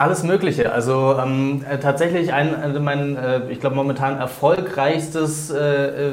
[0.00, 0.70] Alles Mögliche.
[0.70, 6.12] Also ähm, äh, tatsächlich ein, also mein, äh, ich glaube momentan erfolgreichstes äh, äh,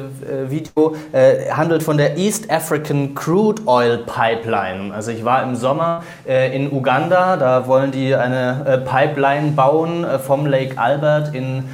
[0.50, 4.92] Video äh, handelt von der East African Crude Oil Pipeline.
[4.92, 10.48] Also ich war im Sommer äh, in Uganda, da wollen die eine Pipeline bauen vom
[10.48, 11.66] Lake Albert in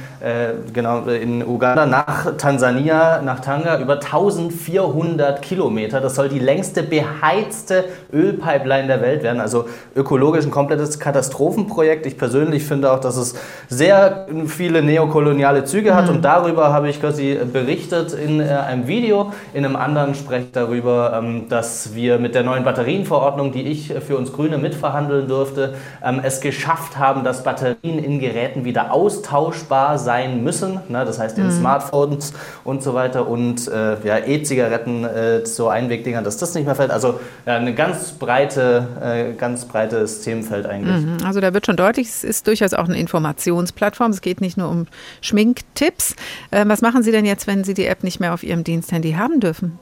[0.72, 6.00] genau in Uganda nach Tansania, nach Tanga über 1400 Kilometer.
[6.00, 9.40] Das soll die längste beheizte Ölpipeline der Welt werden.
[9.40, 11.82] Also ökologisch ein komplettes Katastrophenprojekt.
[11.82, 12.06] Projekt.
[12.06, 13.34] Ich persönlich finde auch, dass es
[13.68, 16.16] sehr viele neokoloniale Züge hat mhm.
[16.16, 19.32] und darüber habe ich quasi berichtet in äh, einem Video.
[19.52, 23.92] In einem anderen spreche ich darüber, ähm, dass wir mit der neuen Batterienverordnung, die ich
[24.06, 29.98] für uns Grüne mitverhandeln durfte, ähm, es geschafft haben, dass Batterien in Geräten wieder austauschbar
[30.12, 30.80] sein müssen.
[30.88, 31.04] Ne?
[31.04, 31.52] Das heißt in mhm.
[31.52, 32.32] Smartphones
[32.64, 36.90] und so weiter und äh, ja, E-Zigaretten, äh, so Einwegdingern, dass das nicht mehr fällt.
[36.90, 41.04] Also ja, eine ganz breite, äh, ganz breites Themenfeld eigentlich.
[41.04, 41.18] Mhm.
[41.24, 44.10] Also da wird schon deutlich deutlich, es ist durchaus auch eine Informationsplattform.
[44.10, 44.86] Es geht nicht nur um
[45.20, 46.16] Schminktipps.
[46.50, 49.12] Ähm, was machen Sie denn jetzt, wenn Sie die App nicht mehr auf Ihrem Diensthandy
[49.12, 49.78] haben dürfen?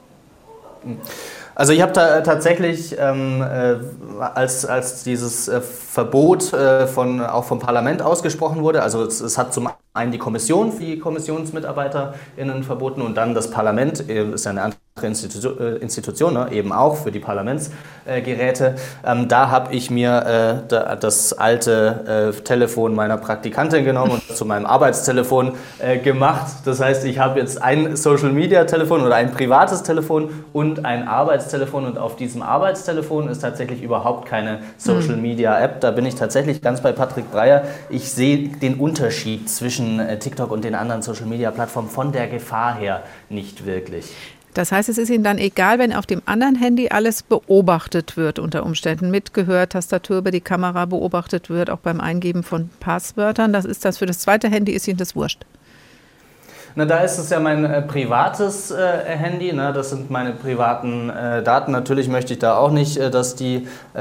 [1.53, 3.75] Also ich habe da tatsächlich, ähm, äh,
[4.19, 9.37] als, als dieses äh, Verbot äh, von, auch vom Parlament ausgesprochen wurde, also es, es
[9.37, 14.45] hat zum einen die Kommission für die KommissionsmitarbeiterInnen verboten und dann das Parlament, äh, ist
[14.45, 18.75] ja eine andere Institu äh, Institution, ne, eben auch für die Parlamentsgeräte.
[19.05, 24.45] Ähm, da habe ich mir äh, das alte äh, Telefon meiner Praktikantin genommen und zu
[24.45, 26.47] meinem Arbeitstelefon äh, gemacht.
[26.65, 31.97] Das heißt, ich habe jetzt ein Social-Media-Telefon oder ein privates Telefon und ein Arbeitstelefon und
[31.97, 35.80] auf diesem Arbeitstelefon ist tatsächlich überhaupt keine Social-Media-App.
[35.81, 37.65] Da bin ich tatsächlich ganz bei Patrick Breyer.
[37.89, 43.03] Ich sehe den Unterschied zwischen äh, TikTok und den anderen Social-Media-Plattformen von der Gefahr her
[43.29, 44.13] nicht wirklich.
[44.53, 48.37] Das heißt, es ist Ihnen dann egal, wenn auf dem anderen Handy alles beobachtet wird,
[48.37, 53.53] unter Umständen mitgehört, Tastatur über die Kamera beobachtet wird, auch beim Eingeben von Passwörtern.
[53.53, 55.45] Das ist das für das zweite Handy, ist Ihnen das wurscht?
[56.73, 59.73] Na, da ist es ja mein äh, privates äh, Handy, ne?
[59.73, 61.73] das sind meine privaten äh, Daten.
[61.73, 63.99] Natürlich möchte ich da auch nicht, äh, dass die äh,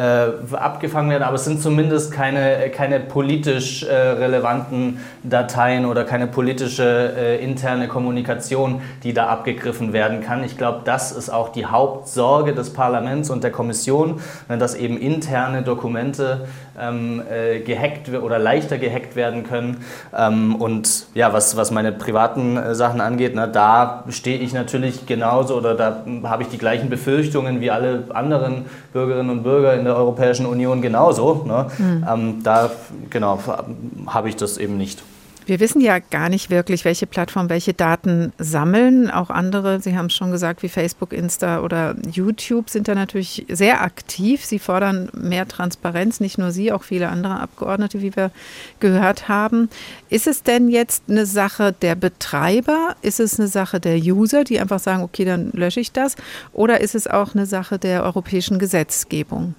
[0.55, 7.39] abgefangen werden, aber es sind zumindest keine, keine politisch äh, relevanten Dateien oder keine politische
[7.41, 10.45] interne Kommunikation, die da abgegriffen werden kann.
[10.45, 14.97] Ich glaube, das ist auch die Hauptsorge des Parlaments und der Kommission, ne, dass eben
[14.97, 16.47] interne Dokumente
[16.81, 17.23] ähm,
[17.67, 19.85] gehackt oder leichter gehackt werden können.
[20.17, 25.07] Ähm, und ja, was, was meine privaten äh, Sachen angeht, na, da stehe ich natürlich
[25.07, 29.85] genauso oder da habe ich die gleichen Befürchtungen wie alle anderen Bürgerinnen und Bürger in
[29.85, 31.45] der Europäischen Union genauso.
[31.47, 31.67] Ne?
[31.79, 32.07] Mhm.
[32.09, 32.71] Ähm, da
[33.09, 33.39] genau
[34.07, 35.03] habe ich das eben nicht.
[35.47, 39.11] Wir wissen ja gar nicht wirklich, welche Plattformen welche Daten sammeln.
[39.11, 43.47] Auch andere, Sie haben es schon gesagt, wie Facebook, Insta oder YouTube sind da natürlich
[43.49, 44.45] sehr aktiv.
[44.45, 48.31] Sie fordern mehr Transparenz, nicht nur Sie, auch viele andere Abgeordnete, wie wir
[48.79, 49.71] gehört haben.
[50.09, 52.95] Ist es denn jetzt eine Sache der Betreiber?
[53.03, 56.17] Ist es eine Sache der User, die einfach sagen, okay, dann lösche ich das?
[56.53, 59.55] Oder ist es auch eine Sache der europäischen Gesetzgebung?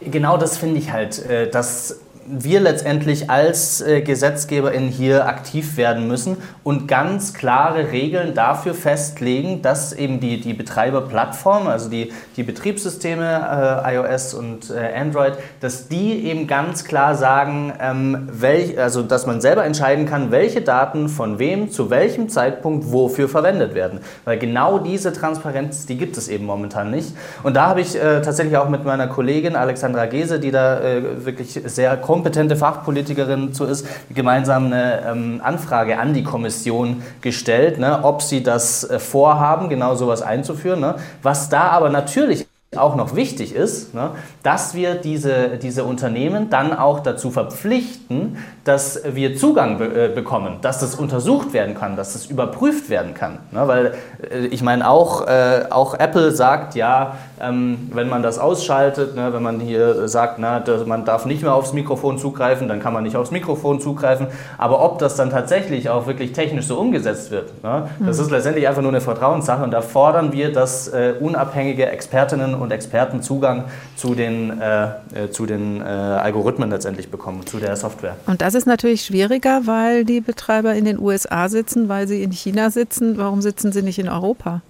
[0.00, 6.06] Genau das finde ich halt, äh, dass wir letztendlich als äh, GesetzgeberInnen hier aktiv werden
[6.06, 12.42] müssen und ganz klare Regeln dafür festlegen, dass eben die, die Betreiberplattformen, also die, die
[12.42, 19.02] Betriebssysteme äh, iOS und äh, Android, dass die eben ganz klar sagen, ähm, welch, also
[19.02, 24.00] dass man selber entscheiden kann, welche Daten von wem zu welchem Zeitpunkt wofür verwendet werden.
[24.24, 27.14] Weil genau diese Transparenz, die gibt es eben momentan nicht.
[27.42, 31.24] Und da habe ich äh, tatsächlich auch mit meiner Kollegin Alexandra Gese, die da äh,
[31.24, 37.78] wirklich sehr konkret kompetente Fachpolitikerin zu ist, gemeinsam eine ähm, Anfrage an die Kommission gestellt,
[37.78, 40.80] ne, ob sie das äh, vorhaben, genau sowas einzuführen.
[40.80, 40.96] Ne.
[41.22, 44.10] Was da aber natürlich auch noch wichtig ist, ne,
[44.42, 50.58] dass wir diese, diese Unternehmen dann auch dazu verpflichten, dass wir Zugang be äh, bekommen,
[50.60, 53.38] dass das untersucht werden kann, dass das überprüft werden kann.
[53.52, 53.94] Ne, weil
[54.30, 59.32] äh, ich meine, auch, äh, auch Apple sagt, ja, ähm, wenn man das ausschaltet, ne,
[59.32, 63.02] wenn man hier sagt, na, man darf nicht mehr aufs Mikrofon zugreifen, dann kann man
[63.02, 64.26] nicht aufs Mikrofon zugreifen.
[64.58, 68.24] Aber ob das dann tatsächlich auch wirklich technisch so umgesetzt wird, ne, das mhm.
[68.24, 69.64] ist letztendlich einfach nur eine Vertrauenssache.
[69.64, 73.64] Und da fordern wir, dass äh, unabhängige Expertinnen und Experten Zugang
[73.96, 78.16] zu den, äh, äh, zu den äh, Algorithmen letztendlich bekommen, zu der Software.
[78.26, 82.32] Und das ist natürlich schwieriger, weil die Betreiber in den USA sitzen, weil sie in
[82.32, 83.18] China sitzen.
[83.18, 84.62] Warum sitzen sie nicht in Europa?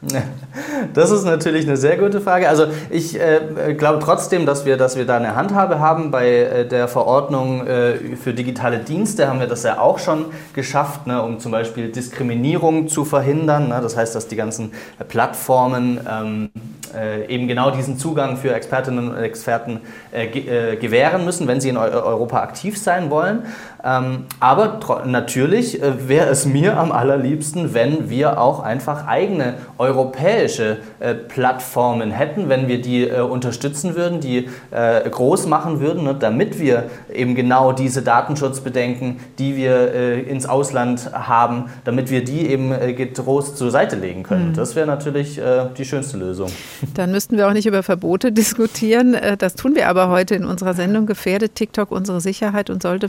[0.94, 2.48] Das ist natürlich eine sehr gute Frage.
[2.48, 6.10] Also ich äh, glaube trotzdem, dass wir, dass wir da eine Handhabe haben.
[6.10, 11.06] Bei äh, der Verordnung äh, für digitale Dienste haben wir das ja auch schon geschafft,
[11.06, 13.68] ne, um zum Beispiel Diskriminierung zu verhindern.
[13.68, 13.80] Ne?
[13.82, 14.72] Das heißt, dass die ganzen
[15.08, 16.50] Plattformen ähm,
[16.87, 16.87] äh,
[17.28, 19.80] eben genau diesen Zugang für Expertinnen und Experten
[20.12, 23.42] äh, äh, gewähren müssen, wenn sie in Eu Europa aktiv sein wollen.
[23.84, 30.78] Ähm, aber natürlich äh, wäre es mir am allerliebsten, wenn wir auch einfach eigene europäische
[30.98, 36.16] äh, Plattformen hätten, wenn wir die äh, unterstützen würden, die äh, groß machen würden, ne,
[36.18, 42.48] damit wir eben genau diese Datenschutzbedenken, die wir äh, ins Ausland haben, damit wir die
[42.48, 44.50] eben äh, getrost zur Seite legen können.
[44.50, 44.54] Mhm.
[44.54, 45.40] Das wäre natürlich
[45.76, 46.50] die schönste Lösung.
[46.94, 49.16] Dann müssten wir auch nicht über Verbote diskutieren.
[49.38, 51.06] Das tun wir aber heute in unserer Sendung.
[51.06, 53.08] Gefährdet TikTok unsere Sicherheit und sollte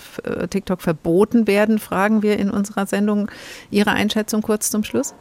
[0.49, 3.29] TikTok TikTok verboten werden, fragen wir in unserer Sendung.
[3.71, 5.15] Ihre Einschätzung kurz zum Schluss?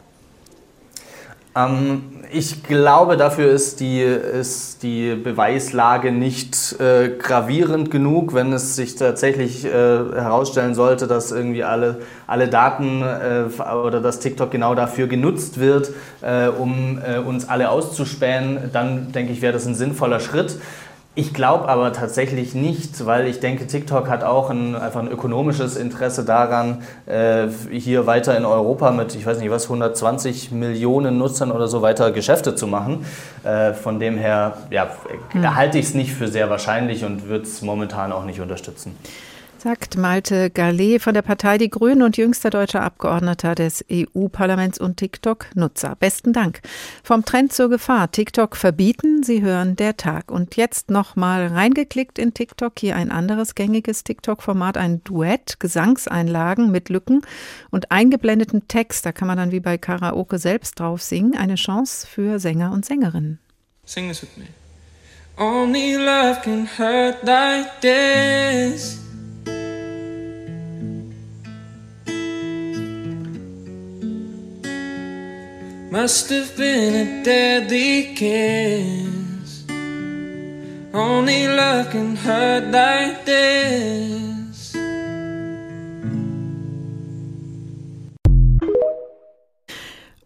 [1.59, 8.77] Ähm, ich glaube, dafür ist die, ist die Beweislage nicht äh, gravierend genug, wenn es
[8.77, 14.75] sich tatsächlich äh, herausstellen sollte, dass irgendwie alle, alle Daten äh, oder dass TikTok genau
[14.75, 15.90] dafür genutzt wird,
[16.21, 18.71] äh, um äh, uns alle auszuspähen.
[18.75, 20.59] Dann denke ich, wäre das ein sinnvoller Schritt.
[21.19, 25.75] Ich glaube aber tatsächlich nicht, weil ich denke, TikTok hat auch ein, einfach ein ökonomisches
[25.75, 31.51] Interesse daran, äh, hier weiter in Europa mit, ich weiß nicht was, 120 Millionen Nutzern
[31.51, 33.05] oder so weiter Geschäfte zu machen.
[33.43, 34.91] Äh, von dem her ja,
[35.33, 35.57] hm.
[35.57, 38.97] halte ich es nicht für sehr wahrscheinlich und würde es momentan auch nicht unterstützen
[39.61, 44.99] sagt Malte Gallet von der Partei Die Grünen und jüngster deutscher Abgeordneter des EU-Parlaments und
[44.99, 45.97] TikTok-Nutzer.
[45.99, 46.61] Besten Dank.
[47.03, 48.12] Vom Trend zur Gefahr.
[48.12, 49.23] TikTok verbieten.
[49.25, 50.31] Sie hören der Tag.
[50.31, 52.79] Und jetzt nochmal reingeklickt in TikTok.
[52.79, 57.23] Hier ein anderes gängiges TikTok-Format, ein Duett, Gesangseinlagen mit Lücken
[57.71, 59.05] und eingeblendeten Text.
[59.07, 61.37] Da kann man dann wie bei Karaoke selbst drauf singen.
[61.37, 63.40] Eine Chance für Sänger und Sängerinnen.
[63.85, 64.47] Sing this with me.
[65.37, 69.08] Only love can hurt like this.
[75.90, 79.64] Must have been a deadly kiss.
[80.92, 83.59] Only love can hurt like this.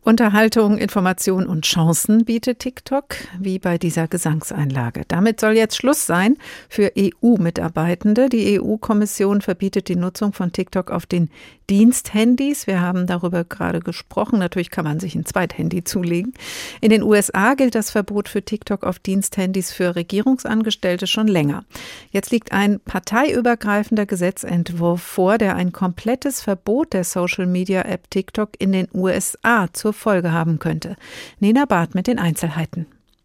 [0.04, 5.04] Unterhaltung, Information und Chancen bietet TikTok, wie bei dieser Gesangseinlage.
[5.06, 8.28] Damit soll jetzt Schluss sein für EU-Mitarbeitende.
[8.28, 11.30] Die EU-Kommission verbietet die Nutzung von TikTok auf den
[11.72, 12.66] Diensthandys.
[12.66, 14.38] Wir haben darüber gerade gesprochen.
[14.38, 16.34] Natürlich kann man sich ein Zweithandy zulegen.
[16.82, 21.64] In den USA gilt das Verbot für TikTok auf Diensthandys für Regierungsangestellte schon länger.
[22.10, 28.88] Jetzt liegt ein parteiübergreifender Gesetzentwurf vor, der ein komplettes Verbot der Social-Media-App TikTok in den
[28.92, 30.96] USA zur Folge haben könnte.
[31.40, 32.84] Nina Barth mit den Einzelheiten.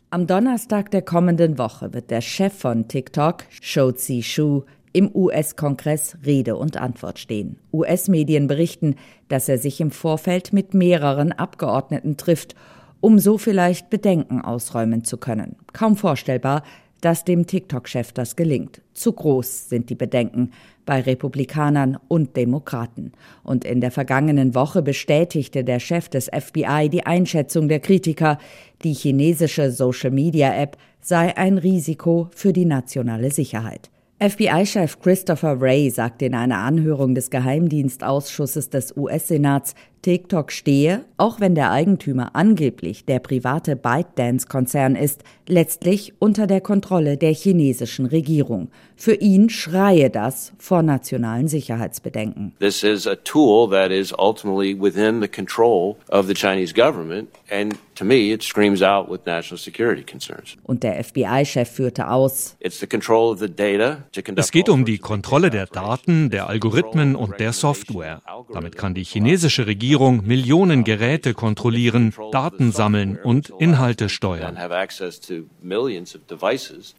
[0.10, 4.64] Am Donnerstag der kommenden Woche wird der Chef von TikTok, Shou Shu,
[4.98, 7.60] im US-Kongress Rede und Antwort stehen.
[7.72, 8.96] US-Medien berichten,
[9.28, 12.56] dass er sich im Vorfeld mit mehreren Abgeordneten trifft,
[13.00, 15.56] um so vielleicht Bedenken ausräumen zu können.
[15.72, 16.64] Kaum vorstellbar,
[17.02, 18.82] dass dem TikTok-Chef das gelingt.
[18.96, 20.50] Zu groß sind die Bedenken
[20.88, 23.12] bei Republikanern und Demokraten.
[23.44, 28.40] Und in der vergangenen Woche bestätigte der Chef des FBI die Einschätzung der Kritiker,
[28.84, 33.92] die chinesische Social-Media-App sei ein Risiko für die nationale Sicherheit.
[34.20, 41.54] FBI-Chef Christopher Wray sagte in einer Anhörung des Geheimdienstausschusses des US-Senats, TikTok stehe, auch wenn
[41.54, 48.70] der Eigentümer angeblich der private ByteDance-Konzern ist, letztlich unter der Kontrolle der chinesischen Regierung.
[48.98, 52.54] Für ihn schreie das vor nationalen Sicherheitsbedenken.
[52.60, 57.76] This is a tool that is ultimately within the control of the Chinese government and
[57.96, 60.58] to me it screams out with national security concerns.
[60.64, 64.70] Und der FBI-Chef führte aus: It's the control of the data to conduct Es geht
[64.70, 68.22] um die Kontrolle der Daten, der Algorithmen und der Software.
[68.52, 74.58] Damit kann die chinesische Regierung Regierung Millionen Geräte kontrollieren, Daten sammeln und Inhalte steuern.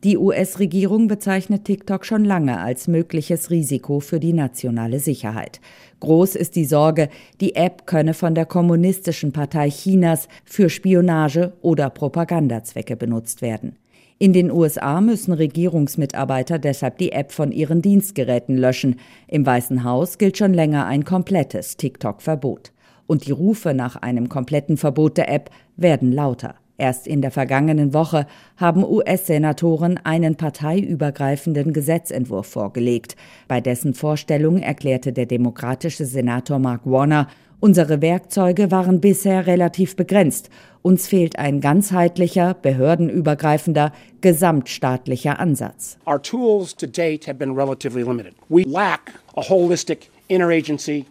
[0.05, 5.61] Die US-Regierung bezeichnet TikTok schon lange als mögliches Risiko für die nationale Sicherheit.
[6.01, 7.09] Groß ist die Sorge,
[7.41, 13.77] die App könne von der Kommunistischen Partei Chinas für Spionage oder Propagandazwecke benutzt werden.
[14.19, 18.97] In den USA müssen Regierungsmitarbeiter deshalb die App von ihren Dienstgeräten löschen.
[19.29, 22.73] Im Weißen Haus gilt schon länger ein komplettes TikTok-Verbot
[23.07, 26.57] und die Rufe nach einem kompletten Verbot der App werden lauter.
[26.81, 28.25] Erst in der vergangenen Woche
[28.57, 33.17] haben US-Senatoren einen parteiübergreifenden Gesetzentwurf vorgelegt.
[33.49, 37.27] Bei dessen Vorstellung erklärte der demokratische Senator Mark Warner,
[37.59, 40.51] unsere Werkzeuge waren bisher relativ begrenzt.
[40.83, 45.99] Uns fehlt ein ganzheitlicher, behördenübergreifender, gesamtstaatlicher Ansatz.
[46.07, 48.35] Our tools to date have been relatively limited.
[48.49, 51.07] We lack a holistic interagency.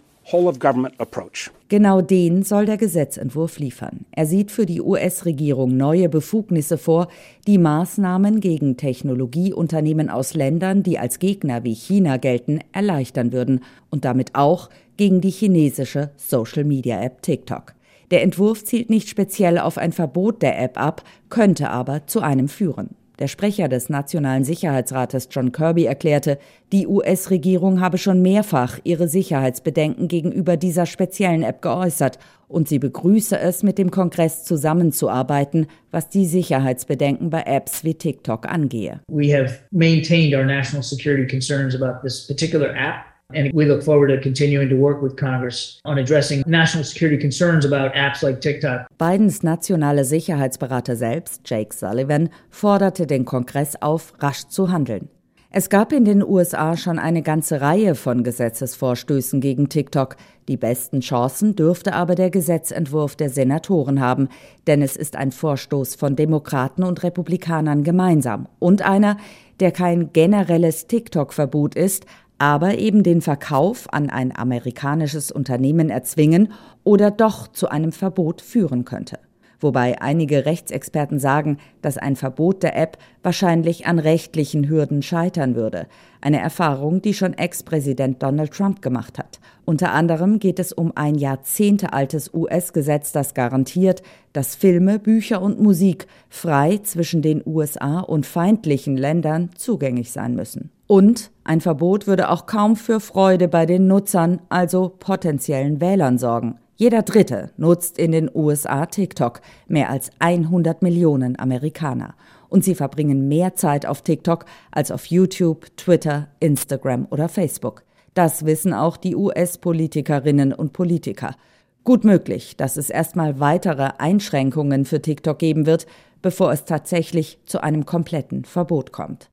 [1.69, 4.05] Genau den soll der Gesetzentwurf liefern.
[4.11, 7.07] Er sieht für die US-Regierung neue Befugnisse vor,
[7.47, 14.03] die Maßnahmen gegen Technologieunternehmen aus Ländern, die als Gegner wie China gelten, erleichtern würden und
[14.03, 17.73] damit auch gegen die chinesische Social-Media-App TikTok.
[18.11, 22.49] Der Entwurf zielt nicht speziell auf ein Verbot der App ab, könnte aber zu einem
[22.49, 22.89] führen.
[23.19, 26.37] Der Sprecher des Nationalen Sicherheitsrates John Kirby erklärte,
[26.71, 33.37] die US-Regierung habe schon mehrfach ihre Sicherheitsbedenken gegenüber dieser speziellen App geäußert und sie begrüße
[33.39, 39.01] es, mit dem Kongress zusammenzuarbeiten, was die Sicherheitsbedenken bei Apps wie TikTok angehe.
[39.07, 43.16] We have maintained our national security concerns about this particular app.
[43.33, 47.65] And we look forward to continuing to work with Congress on addressing national security concerns
[47.65, 48.87] about apps like TikTok.
[48.97, 55.09] Bidens nationale Sicherheitsberater selbst, Jake Sullivan, forderte den Kongress auf, rasch zu handeln.
[55.49, 60.15] Es gab in den USA schon eine ganze Reihe von Gesetzesvorstößen gegen TikTok.
[60.47, 64.29] Die besten Chancen dürfte aber der Gesetzentwurf der Senatoren haben,
[64.67, 69.17] denn es ist ein Vorstoß von Demokraten und Republikanern gemeinsam und einer,
[69.59, 72.05] der kein generelles TikTok-Verbot ist,
[72.37, 76.51] aber eben den Verkauf an ein amerikanisches Unternehmen erzwingen
[76.83, 79.19] oder doch zu einem Verbot führen könnte.
[79.59, 85.87] Wobei einige Rechtsexperten sagen, dass ein Verbot der App wahrscheinlich an rechtlichen Hürden scheitern würde.
[86.21, 89.39] Eine Erfahrung, die schon Ex-Präsident Donald Trump gemacht hat.
[89.65, 96.05] Unter anderem geht es um ein jahrzehntealtes US-Gesetz, das garantiert, dass Filme, Bücher und Musik
[96.29, 100.71] frei zwischen den USA und feindlichen Ländern zugänglich sein müssen.
[100.87, 106.59] Und ein Verbot würde auch kaum für Freude bei den Nutzern, also potenziellen Wählern sorgen.
[106.77, 112.15] Jeder Dritte nutzt in den USA TikTok, mehr als 100 Millionen Amerikaner.
[112.49, 117.83] Und sie verbringen mehr Zeit auf TikTok als auf YouTube, Twitter, Instagram oder Facebook.
[118.13, 121.35] Das wissen auch die US-Politikerinnen und Politiker.
[121.83, 125.87] Gut möglich, dass es erstmal weitere Einschränkungen für TikTok geben wird,
[126.21, 129.29] bevor es tatsächlich zu einem kompletten Verbot kommt.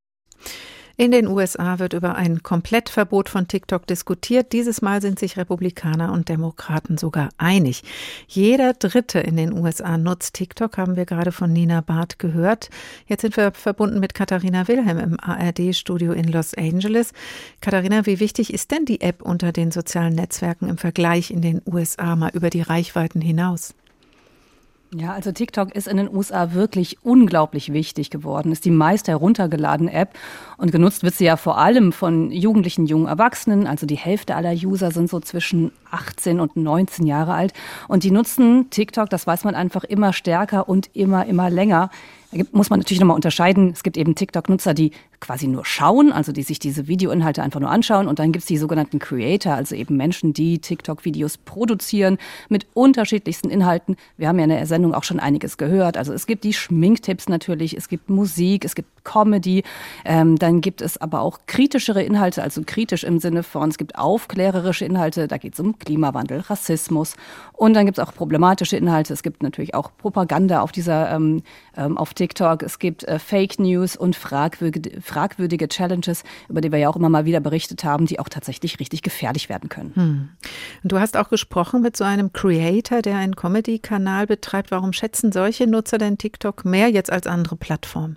[0.96, 4.52] In den USA wird über ein Komplettverbot von TikTok diskutiert.
[4.52, 7.82] Dieses Mal sind sich Republikaner und Demokraten sogar einig.
[8.28, 12.70] Jeder Dritte in den USA nutzt TikTok, haben wir gerade von Nina Barth gehört.
[13.06, 17.12] Jetzt sind wir verbunden mit Katharina Wilhelm im ARD-Studio in Los Angeles.
[17.60, 21.60] Katharina, wie wichtig ist denn die App unter den sozialen Netzwerken im Vergleich in den
[21.66, 23.74] USA mal über die Reichweiten hinaus?
[24.96, 29.92] Ja, also TikTok ist in den USA wirklich unglaublich wichtig geworden, ist die meist heruntergeladene
[29.92, 30.16] App
[30.56, 33.66] und genutzt wird sie ja vor allem von jugendlichen, jungen Erwachsenen.
[33.66, 37.54] Also die Hälfte aller User sind so zwischen 18 und 19 Jahre alt
[37.88, 41.90] und die nutzen TikTok, das weiß man einfach immer stärker und immer, immer länger.
[42.52, 43.70] Muss man natürlich nochmal unterscheiden.
[43.70, 47.70] Es gibt eben TikTok-Nutzer, die quasi nur schauen, also die sich diese Videoinhalte einfach nur
[47.70, 48.08] anschauen.
[48.08, 52.18] Und dann gibt es die sogenannten Creator, also eben Menschen, die TikTok-Videos produzieren
[52.48, 53.96] mit unterschiedlichsten Inhalten.
[54.16, 55.96] Wir haben ja in der Sendung auch schon einiges gehört.
[55.96, 59.62] Also es gibt die Schminktipps natürlich, es gibt Musik, es gibt Comedy.
[60.04, 63.96] Ähm, dann gibt es aber auch kritischere Inhalte, also kritisch im Sinne von, es gibt
[63.96, 67.14] aufklärerische Inhalte, da geht es um Klimawandel, Rassismus.
[67.52, 69.12] Und dann gibt es auch problematische Inhalte.
[69.12, 71.42] Es gibt natürlich auch Propaganda auf dieser, ähm,
[71.76, 72.62] ähm auf TikTok.
[72.62, 77.08] Es gibt äh, Fake News und fragwürdige, fragwürdige Challenges, über die wir ja auch immer
[77.08, 79.92] mal wieder berichtet haben, die auch tatsächlich richtig gefährlich werden können.
[79.94, 80.28] Hm.
[80.82, 84.70] Du hast auch gesprochen mit so einem Creator, der einen Comedy-Kanal betreibt.
[84.70, 88.16] Warum schätzen solche Nutzer denn TikTok mehr jetzt als andere Plattformen?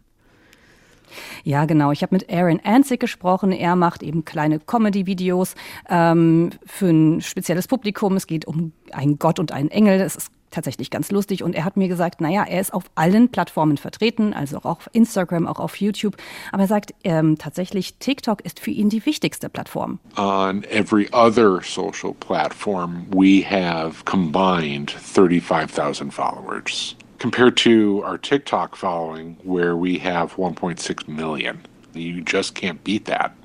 [1.43, 1.91] Ja, genau.
[1.91, 3.51] Ich habe mit Aaron Anzig gesprochen.
[3.51, 5.55] Er macht eben kleine Comedy-Videos
[5.89, 8.16] ähm, für ein spezielles Publikum.
[8.16, 9.99] Es geht um einen Gott und einen Engel.
[9.99, 11.43] Das ist tatsächlich ganz lustig.
[11.43, 14.89] Und er hat mir gesagt, naja, er ist auf allen Plattformen vertreten, also auch auf
[14.93, 16.18] Instagram, auch auf YouTube.
[16.51, 19.99] Aber er sagt ähm, tatsächlich, TikTok ist für ihn die wichtigste Plattform.
[20.18, 26.95] On every other social platform, we have combined 35,000 followers.
[27.18, 31.65] Compared to our TikTok following, where we have 1.6 million.
[31.93, 33.36] You just can't beat that.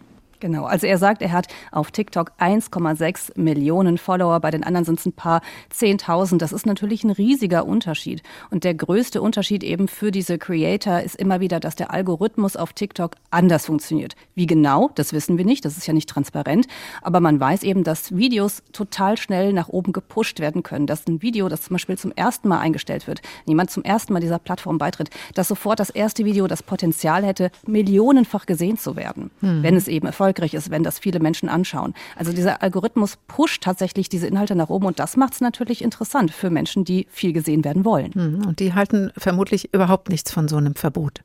[0.42, 4.98] Genau, also er sagt, er hat auf TikTok 1,6 Millionen Follower, bei den anderen sind
[4.98, 5.40] es ein paar
[5.70, 6.42] Zehntausend.
[6.42, 8.24] Das ist natürlich ein riesiger Unterschied.
[8.50, 12.72] Und der größte Unterschied eben für diese Creator ist immer wieder, dass der Algorithmus auf
[12.72, 14.16] TikTok anders funktioniert.
[14.34, 16.66] Wie genau, das wissen wir nicht, das ist ja nicht transparent,
[17.02, 20.88] aber man weiß eben, dass Videos total schnell nach oben gepusht werden können.
[20.88, 24.18] Dass ein Video, das zum Beispiel zum ersten Mal eingestellt wird, jemand zum ersten Mal
[24.18, 29.30] dieser Plattform beitritt, dass sofort das erste Video das Potenzial hätte, millionenfach gesehen zu werden,
[29.38, 29.62] hm.
[29.62, 31.94] wenn es eben erfolgreich erfolgreich ist, wenn das viele Menschen anschauen.
[32.16, 36.30] Also dieser Algorithmus pusht tatsächlich diese Inhalte nach oben und das macht es natürlich interessant
[36.30, 38.12] für Menschen, die viel gesehen werden wollen.
[38.14, 41.22] Hm, und die halten vermutlich überhaupt nichts von so einem Verbot.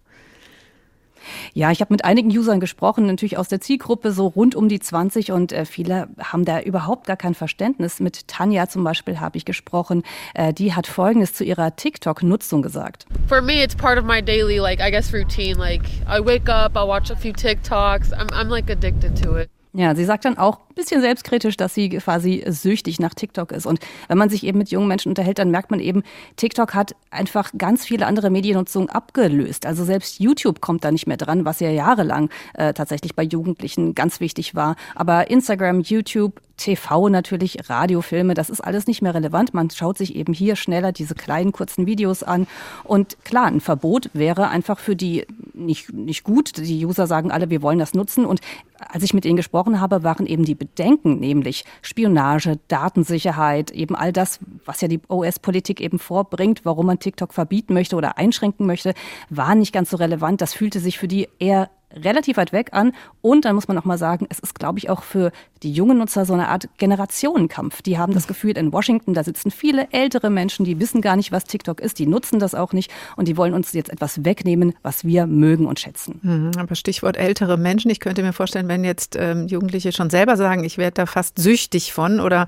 [1.54, 4.80] Ja, ich habe mit einigen Usern gesprochen, natürlich aus der Zielgruppe so rund um die
[4.80, 8.00] 20 und äh, viele haben da überhaupt gar kein Verständnis.
[8.00, 10.04] Mit Tanja zum Beispiel habe ich gesprochen.
[10.34, 13.06] Äh, die hat Folgendes zu ihrer TikTok-Nutzung gesagt.
[13.28, 15.58] For me, it's part of my daily, like I guess, routine.
[15.58, 18.14] Like I wake up, I watch a few TikToks.
[18.14, 19.50] I'm, I'm like addicted to it.
[19.78, 23.68] Ja, sie sagt dann auch ein bisschen selbstkritisch, dass sie quasi süchtig nach TikTok ist.
[23.68, 26.02] Und wenn man sich eben mit jungen Menschen unterhält, dann merkt man eben,
[26.36, 29.68] TikTok hat einfach ganz viele andere Mediennutzungen abgelöst.
[29.68, 33.94] Also selbst YouTube kommt da nicht mehr dran, was ja jahrelang äh, tatsächlich bei Jugendlichen
[33.94, 34.78] ganz wichtig war.
[34.96, 39.54] Aber Instagram, YouTube, TV natürlich, Radiofilme, das ist alles nicht mehr relevant.
[39.54, 42.48] Man schaut sich eben hier schneller diese kleinen kurzen Videos an.
[42.84, 46.58] Und klar, ein Verbot wäre einfach für die nicht, nicht gut.
[46.58, 48.26] Die User sagen alle, wir wollen das nutzen.
[48.26, 48.42] Und
[48.80, 54.12] als ich mit ihnen gesprochen habe, waren eben die Bedenken, nämlich Spionage, Datensicherheit, eben all
[54.12, 58.94] das, was ja die OS-Politik eben vorbringt, warum man TikTok verbieten möchte oder einschränken möchte,
[59.30, 60.42] war nicht ganz so relevant.
[60.42, 62.94] Das fühlte sich für die eher relativ weit weg an.
[63.22, 65.32] Und dann muss man auch mal sagen, es ist, glaube ich, auch für
[65.64, 67.82] die jungen Nutzer so eine Art Generationenkampf.
[67.82, 71.32] Die haben das Gefühl, in Washington, da sitzen viele ältere Menschen, die wissen gar nicht,
[71.32, 74.74] was TikTok ist, die nutzen das auch nicht und die wollen uns jetzt etwas wegnehmen,
[74.84, 76.20] was wir mögen und schätzen.
[76.22, 77.90] Mhm, aber Stichwort ältere Menschen.
[77.90, 81.40] Ich könnte mir vorstellen, wenn jetzt ähm, Jugendliche schon selber sagen, ich werde da fast
[81.40, 82.48] süchtig von oder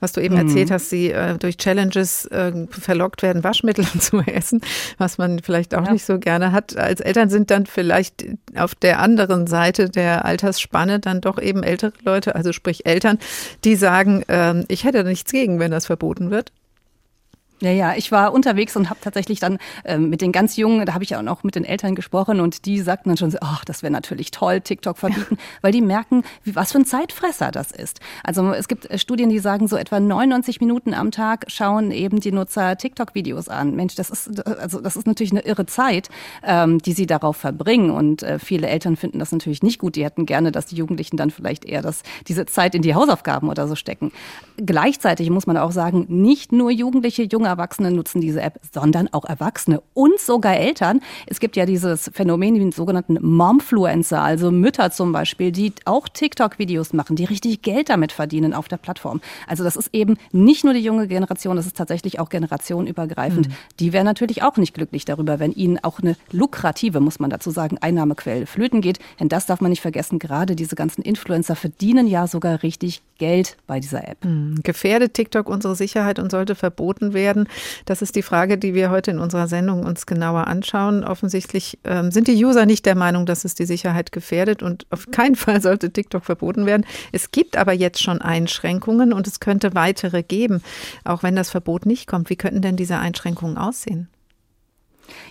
[0.00, 0.48] was du eben mhm.
[0.48, 4.60] erzählt hast, sie äh, durch Challenges äh, verlockt werden, Waschmittel zu essen,
[4.98, 5.92] was man vielleicht auch ja.
[5.92, 6.76] nicht so gerne hat.
[6.76, 11.92] Als Eltern sind dann vielleicht auf der anderen Seite der Altersspanne dann doch eben ältere
[12.04, 13.18] Leute, also sprich Eltern,
[13.64, 16.52] die sagen, äh, ich hätte nichts gegen, wenn das verboten wird.
[17.62, 20.94] Ja, ja, ich war unterwegs und habe tatsächlich dann ähm, mit den ganz Jungen, da
[20.94, 23.38] habe ich ja auch noch mit den Eltern gesprochen und die sagten dann schon so,
[23.42, 25.44] ach, das wäre natürlich toll, TikTok verbieten, ja.
[25.60, 28.00] weil die merken, wie, was für ein Zeitfresser das ist.
[28.24, 32.20] Also es gibt äh, Studien, die sagen, so etwa 99 Minuten am Tag schauen eben
[32.20, 33.76] die Nutzer TikTok-Videos an.
[33.76, 36.08] Mensch, das ist also das ist natürlich eine irre Zeit,
[36.42, 39.96] ähm, die sie darauf verbringen und äh, viele Eltern finden das natürlich nicht gut.
[39.96, 43.50] Die hätten gerne, dass die Jugendlichen dann vielleicht eher das, diese Zeit in die Hausaufgaben
[43.50, 44.12] oder so stecken.
[44.56, 49.24] Gleichzeitig muss man auch sagen, nicht nur Jugendliche, junge Erwachsene nutzen diese App, sondern auch
[49.24, 51.00] Erwachsene und sogar Eltern.
[51.26, 56.92] Es gibt ja dieses Phänomen, den sogenannten Momfluencer, also Mütter zum Beispiel, die auch TikTok-Videos
[56.92, 59.20] machen, die richtig Geld damit verdienen auf der Plattform.
[59.46, 63.48] Also das ist eben nicht nur die junge Generation, das ist tatsächlich auch generationenübergreifend.
[63.48, 63.52] Mhm.
[63.78, 67.50] Die wären natürlich auch nicht glücklich darüber, wenn ihnen auch eine lukrative, muss man dazu
[67.50, 68.98] sagen, Einnahmequelle flöten geht.
[69.18, 73.56] Denn das darf man nicht vergessen, gerade diese ganzen Influencer verdienen ja sogar richtig Geld
[73.66, 74.24] bei dieser App.
[74.24, 74.60] Mhm.
[74.62, 77.39] Gefährdet TikTok unsere Sicherheit und sollte verboten werden?
[77.84, 81.04] Das ist die Frage, die wir heute in unserer Sendung uns genauer anschauen.
[81.04, 85.06] Offensichtlich ähm, sind die User nicht der Meinung, dass es die Sicherheit gefährdet und auf
[85.10, 86.86] keinen Fall sollte TikTok verboten werden.
[87.12, 90.62] Es gibt aber jetzt schon Einschränkungen und es könnte weitere geben,
[91.04, 92.30] auch wenn das Verbot nicht kommt.
[92.30, 94.08] Wie könnten denn diese Einschränkungen aussehen?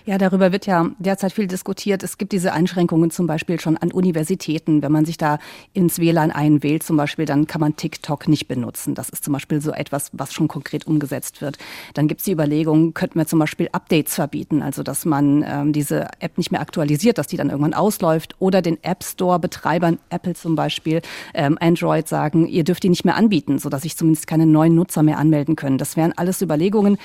[0.04, 2.02] Ja, darüber wird ja derzeit viel diskutiert.
[2.02, 4.82] Es gibt diese Einschränkungen zum Beispiel schon an Universitäten.
[4.82, 5.38] Wenn man sich da
[5.72, 8.94] ins WLAN einwählt zum Beispiel, dann kann man TikTok nicht benutzen.
[8.94, 11.58] Das ist zum Beispiel so etwas, was schon konkret umgesetzt wird.
[11.94, 15.72] Dann gibt es die Überlegung, könnten wir zum Beispiel Updates verbieten, also dass man ähm,
[15.72, 20.34] diese App nicht mehr aktualisiert, dass die dann irgendwann ausläuft oder den App Store-Betreibern, Apple
[20.34, 21.02] zum Beispiel,
[21.34, 25.02] ähm, Android sagen, ihr dürft die nicht mehr anbieten, sodass sich zumindest keine neuen Nutzer
[25.02, 25.78] mehr anmelden können.
[25.78, 26.98] Das wären alles Überlegungen.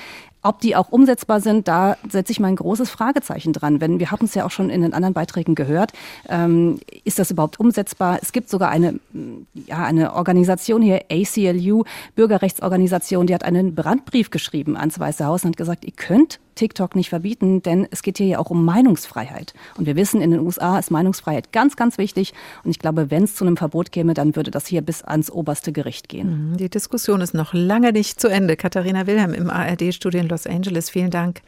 [0.46, 3.80] Ob die auch umsetzbar sind, da setze ich mal ein großes Fragezeichen dran.
[3.80, 5.92] Wenn wir haben es ja auch schon in den anderen Beiträgen gehört,
[6.28, 8.20] ähm, ist das überhaupt umsetzbar?
[8.22, 9.00] Es gibt sogar eine,
[9.54, 11.82] ja, eine Organisation hier, ACLU,
[12.14, 16.96] Bürgerrechtsorganisation, die hat einen Brandbrief geschrieben ans Weiße Haus und hat gesagt, ihr könnt TikTok
[16.96, 19.54] nicht verbieten, denn es geht hier ja auch um Meinungsfreiheit.
[19.76, 22.34] Und wir wissen, in den USA ist Meinungsfreiheit ganz, ganz wichtig.
[22.64, 25.30] Und ich glaube, wenn es zu einem Verbot käme, dann würde das hier bis ans
[25.30, 26.50] oberste Gericht gehen.
[26.50, 28.56] Mhm, die Diskussion ist noch lange nicht zu Ende.
[28.56, 31.42] Katharina Wilhelm im ARD-Studio in Los Angeles, vielen Dank.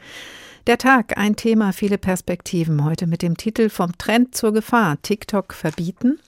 [0.67, 2.85] Der Tag, ein Thema, viele Perspektiven.
[2.85, 5.01] Heute mit dem Titel Vom Trend zur Gefahr.
[5.01, 6.19] TikTok verbieten.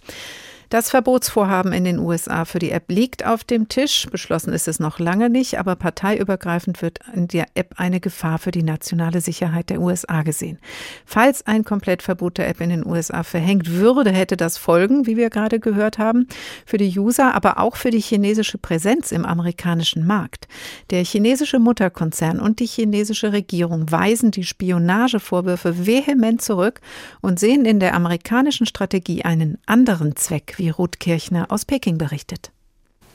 [0.71, 4.07] Das Verbotsvorhaben in den USA für die App liegt auf dem Tisch.
[4.09, 8.51] Beschlossen ist es noch lange nicht, aber parteiübergreifend wird in der App eine Gefahr für
[8.51, 10.59] die nationale Sicherheit der USA gesehen.
[11.05, 15.29] Falls ein Komplettverbot der App in den USA verhängt würde, hätte das Folgen, wie wir
[15.29, 16.29] gerade gehört haben,
[16.65, 20.47] für die User, aber auch für die chinesische Präsenz im amerikanischen Markt.
[20.89, 26.79] Der chinesische Mutterkonzern und die chinesische Regierung weisen die Spionagevorwürfe vehement zurück
[27.19, 32.51] und sehen in der amerikanischen Strategie einen anderen Zweck wie Ruth Kirchner aus Peking berichtet.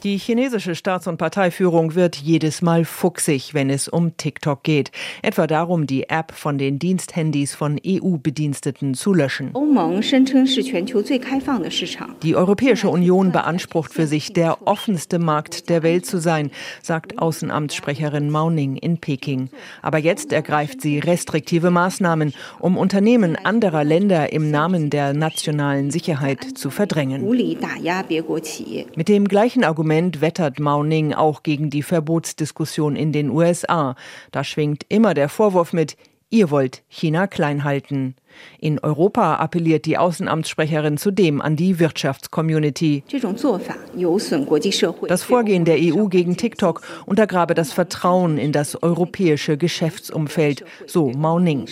[0.07, 4.93] Die chinesische Staats- und Parteiführung wird jedes Mal fuchsig, wenn es um TikTok geht.
[5.21, 9.53] Etwa darum, die App von den Diensthandys von EU-Bediensteten zu löschen.
[12.23, 16.53] Die Europäische Union beansprucht für sich, der offenste Markt der Welt zu sein,
[16.83, 19.51] sagt Außenamtssprecherin Mao Ning in Peking.
[19.83, 26.45] Aber jetzt ergreift sie restriktive Maßnahmen, um Unternehmen anderer Länder im Namen der nationalen Sicherheit
[26.57, 27.29] zu verdrängen.
[28.95, 33.97] Mit dem gleichen Argument Argument wettert Mauning auch gegen die Verbotsdiskussion in den USA.
[34.31, 35.97] Da schwingt immer der Vorwurf mit,
[36.29, 38.15] ihr wollt China klein halten.
[38.67, 43.05] In Europa appelliert die Außenamtssprecherin zudem an die Wirtschaftscommunity.
[45.07, 51.69] Das Vorgehen der EU gegen TikTok untergrabe das Vertrauen in das europäische Geschäftsumfeld, so Mauning.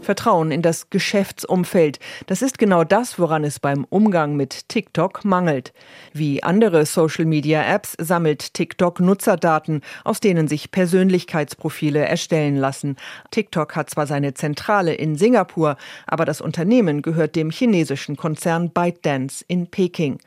[0.00, 5.74] Vertrauen in das Geschäftsumfeld, das ist genau das, woran es beim Umgang mit TikTok mangelt.
[6.14, 12.96] Wie andere Social-Media-Apps sammelt TikTok Nutzerdaten, aus denen sich Persönlichkeitsprofile erstellen lassen.
[13.30, 15.65] TikTok hat zwar seine Zentrale in Singapur,
[16.06, 20.18] Aber das Unternehmen gehört dem chinesischen Konzern ByteDance in Peking.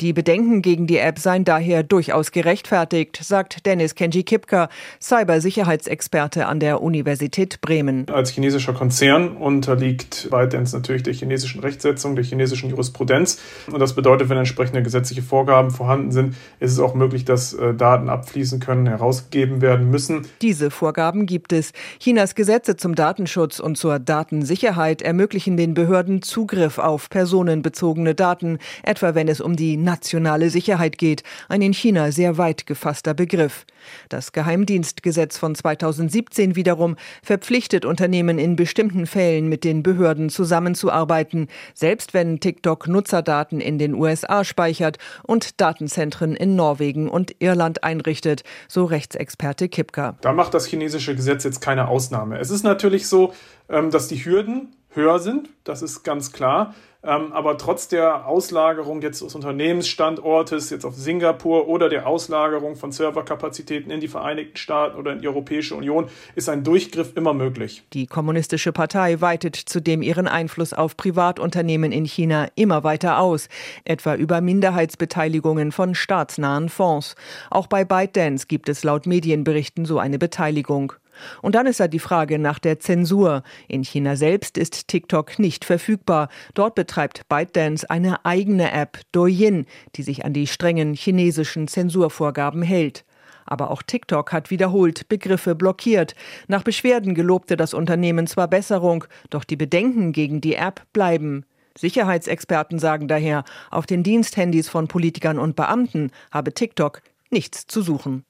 [0.00, 4.68] Die Bedenken gegen die App seien daher durchaus gerechtfertigt, sagt Dennis Kenji Kipka,
[5.00, 8.08] Cybersicherheitsexperte an der Universität Bremen.
[8.08, 13.40] Als chinesischer Konzern unterliegt ByteDance natürlich der chinesischen Rechtsetzung, der chinesischen Jurisprudenz.
[13.70, 17.72] Und das bedeutet, wenn entsprechende gesetzliche Vorgaben vorhanden sind, ist es auch möglich, dass äh,
[17.72, 20.26] Daten abfließen können, herausgegeben werden müssen.
[20.42, 21.72] Diese Vorgaben gibt es.
[22.00, 29.14] Chinas Gesetze zum Datenschutz und zur Datensicherheit ermöglichen den Behörden Zugriff auf personenbezogene Daten, etwa
[29.14, 33.66] wenn es um die nationale Sicherheit geht, ein in China sehr weit gefasster Begriff.
[34.08, 42.14] Das Geheimdienstgesetz von 2017 wiederum verpflichtet Unternehmen in bestimmten Fällen mit den Behörden zusammenzuarbeiten, selbst
[42.14, 48.84] wenn TikTok Nutzerdaten in den USA speichert und Datenzentren in Norwegen und Irland einrichtet, so
[48.84, 50.16] Rechtsexperte Kipka.
[50.20, 52.38] Da macht das chinesische Gesetz jetzt keine Ausnahme.
[52.38, 53.32] Es ist natürlich so,
[53.68, 56.74] ähm, dass die Hürden höher sind, das ist ganz klar.
[57.06, 62.92] Ähm, aber trotz der Auslagerung jetzt des Unternehmensstandortes, jetzt auf Singapur oder der Auslagerung von
[62.92, 67.82] Serverkapazitäten in die Vereinigten Staaten oder in die Europäische Union, ist ein Durchgriff immer möglich.
[67.92, 73.48] Die Kommunistische Partei weitet zudem ihren Einfluss auf Privatunternehmen in China immer weiter aus,
[73.84, 77.16] etwa über Minderheitsbeteiligungen von staatsnahen Fonds.
[77.50, 80.94] Auch bei ByteDance gibt es laut Medienberichten so eine Beteiligung.
[81.42, 83.42] Und dann ist da die Frage nach der Zensur.
[83.68, 86.28] In China selbst ist TikTok nicht verfügbar.
[86.54, 93.04] Dort betreibt ByteDance eine eigene App, Douyin, die sich an die strengen chinesischen Zensurvorgaben hält.
[93.46, 96.14] Aber auch TikTok hat wiederholt Begriffe blockiert.
[96.48, 101.44] Nach Beschwerden gelobte das Unternehmen zwar Besserung, doch die Bedenken gegen die App bleiben.
[101.76, 108.24] Sicherheitsexperten sagen daher, auf den Diensthandys von Politikern und Beamten habe TikTok nichts zu suchen.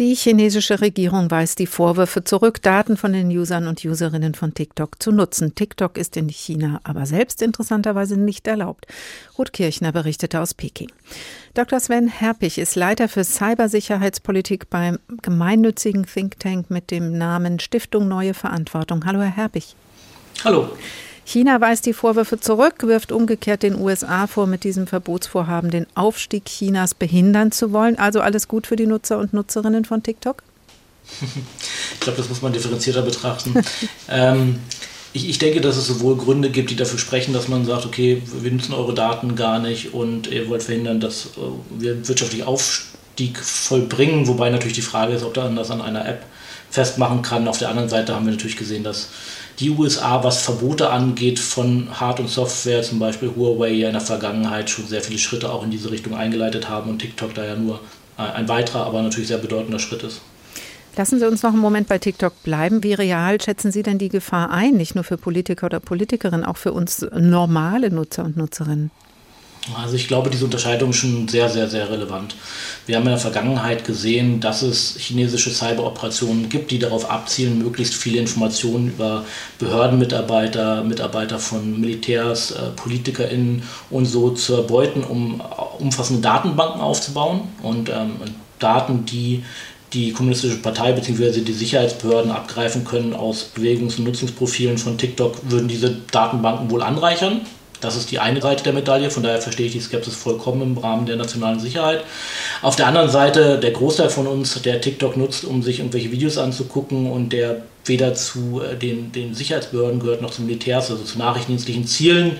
[0.00, 5.00] Die chinesische Regierung weist die Vorwürfe zurück, Daten von den Usern und Userinnen von TikTok
[5.00, 5.54] zu nutzen.
[5.54, 8.88] TikTok ist in China aber selbst interessanterweise nicht erlaubt.
[9.38, 10.90] Ruth Kirchner berichtete aus Peking.
[11.54, 11.78] Dr.
[11.78, 18.34] Sven Herpich ist Leiter für Cybersicherheitspolitik beim gemeinnützigen Think Tank mit dem Namen Stiftung Neue
[18.34, 19.04] Verantwortung.
[19.06, 19.76] Hallo, Herr Herpich.
[20.42, 20.70] Hallo.
[21.24, 26.44] China weist die Vorwürfe zurück, wirft umgekehrt den USA vor, mit diesem Verbotsvorhaben den Aufstieg
[26.44, 27.98] Chinas behindern zu wollen.
[27.98, 30.42] Also alles gut für die Nutzer und Nutzerinnen von TikTok?
[31.20, 33.54] Ich glaube, das muss man differenzierter betrachten.
[34.08, 34.58] ähm,
[35.12, 38.22] ich, ich, denke, dass es sowohl Gründe gibt, die dafür sprechen, dass man sagt, okay,
[38.40, 41.40] wir nutzen eure Daten gar nicht und ihr wollt verhindern, dass äh,
[41.78, 46.24] wir wirtschaftlich Aufstieg vollbringen, wobei natürlich die Frage ist, ob man das an einer App
[46.70, 47.46] festmachen kann.
[47.46, 49.10] Auf der anderen Seite haben wir natürlich gesehen, dass
[49.60, 54.00] die USA, was Verbote angeht von Hard- und Software, zum Beispiel Huawei ja in der
[54.00, 57.54] Vergangenheit schon sehr viele Schritte auch in diese Richtung eingeleitet haben und TikTok da ja
[57.54, 57.80] nur
[58.18, 60.20] äh, ein weiterer, aber natürlich sehr bedeutender Schritt ist.
[60.96, 62.84] Lassen Sie uns noch einen Moment bei TikTok bleiben.
[62.84, 66.56] Wie real schätzen Sie denn die Gefahr ein, nicht nur für Politiker oder Politikerinnen, auch
[66.56, 68.92] für uns normale Nutzer und Nutzerinnen?
[69.72, 72.34] Also ich glaube, diese Unterscheidung ist schon sehr, sehr, sehr relevant.
[72.84, 77.94] Wir haben in der Vergangenheit gesehen, dass es chinesische Cyberoperationen gibt, die darauf abzielen, möglichst
[77.94, 79.24] viele Informationen über
[79.58, 85.40] Behördenmitarbeiter, Mitarbeiter von Militärs, äh, PolitikerInnen und so zu erbeuten, um
[85.78, 88.16] umfassende Datenbanken aufzubauen und ähm,
[88.58, 89.44] Daten, die
[89.94, 91.40] die Kommunistische Partei bzw.
[91.40, 97.42] die Sicherheitsbehörden abgreifen können aus Bewegungs- und Nutzungsprofilen von TikTok, würden diese Datenbanken wohl anreichern.
[97.84, 100.78] Das ist die eine Seite der Medaille, von daher verstehe ich die Skepsis vollkommen im
[100.78, 102.02] Rahmen der nationalen Sicherheit.
[102.62, 106.38] Auf der anderen Seite, der Großteil von uns, der TikTok nutzt, um sich irgendwelche Videos
[106.38, 111.18] anzugucken und der weder zu äh, den, den Sicherheitsbehörden gehört noch zu Militärs, also zu
[111.18, 112.38] nachrichtendienstlichen Zielen,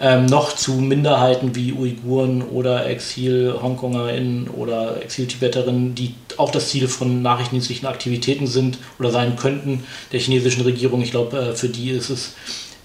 [0.00, 7.20] ähm, noch zu Minderheiten wie Uiguren oder Exil-HongkongerInnen oder Exil-Tibeterinnen, die auch das Ziel von
[7.20, 11.02] nachrichtendienstlichen Aktivitäten sind oder sein könnten der chinesischen Regierung.
[11.02, 12.32] Ich glaube, äh, für die ist es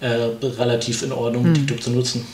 [0.03, 1.53] äh, relativ in Ordnung, hm.
[1.53, 2.25] TikTok zu nutzen.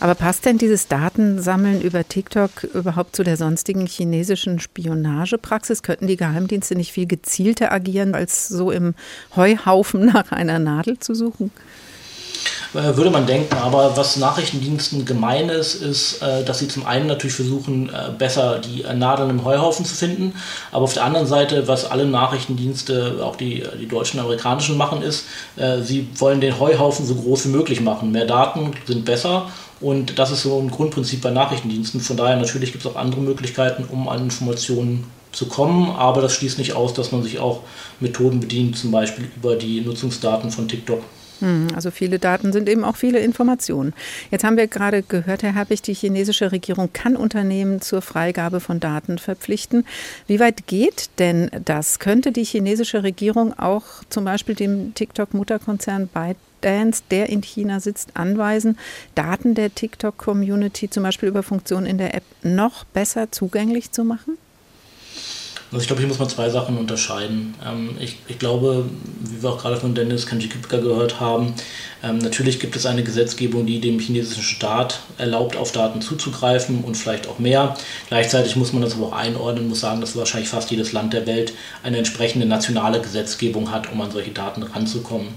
[0.00, 5.82] Aber passt denn dieses Datensammeln über TikTok überhaupt zu der sonstigen chinesischen Spionagepraxis?
[5.82, 8.94] Könnten die Geheimdienste nicht viel gezielter agieren, als so im
[9.36, 11.50] Heuhaufen nach einer Nadel zu suchen?
[12.74, 13.56] Äh, würde man denken.
[13.56, 18.58] Aber was Nachrichtendiensten gemein ist, ist, äh, dass sie zum einen natürlich versuchen, äh, besser
[18.58, 20.34] die Nadeln im Heuhaufen zu finden.
[20.72, 25.02] Aber auf der anderen Seite, was alle Nachrichtendienste, auch die, die deutschen und amerikanischen machen,
[25.02, 25.24] ist,
[25.82, 28.12] sie wollen den Heuhaufen so groß wie möglich machen.
[28.12, 29.48] Mehr Daten sind besser.
[29.80, 32.00] Und das ist so ein Grundprinzip bei Nachrichtendiensten.
[32.00, 36.32] Von daher natürlich gibt es auch andere Möglichkeiten, um an Informationen zu kommen, aber das
[36.34, 37.60] schließt nicht aus, dass man sich auch
[38.00, 41.02] Methoden bedient, zum Beispiel über die Nutzungsdaten von TikTok.
[41.44, 43.92] Hm, also viele Daten sind eben auch viele Informationen.
[44.30, 48.80] Jetzt haben wir gerade gehört, Herr Herbig, die chinesische Regierung kann Unternehmen zur Freigabe von
[48.80, 49.84] Daten verpflichten.
[50.26, 51.98] Wie weit geht denn das?
[51.98, 58.78] Könnte die chinesische Regierung auch zum Beispiel dem TikTok-Mutterkonzern ByteDance, der in China sitzt, anweisen,
[59.14, 64.38] Daten der TikTok-Community zum Beispiel über Funktionen in der App noch besser zugänglich zu machen?
[65.74, 67.56] Also ich glaube, hier muss man zwei Sachen unterscheiden.
[67.66, 68.84] Ähm, ich, ich, glaube,
[69.22, 71.52] wie wir auch gerade von Dennis Kanjikipka gehört haben,
[72.04, 76.96] ähm, natürlich gibt es eine Gesetzgebung, die dem chinesischen Staat erlaubt, auf Daten zuzugreifen und
[76.96, 77.76] vielleicht auch mehr.
[78.06, 81.26] Gleichzeitig muss man das aber auch einordnen, muss sagen, dass wahrscheinlich fast jedes Land der
[81.26, 81.52] Welt
[81.82, 85.30] eine entsprechende nationale Gesetzgebung hat, um an solche Daten ranzukommen.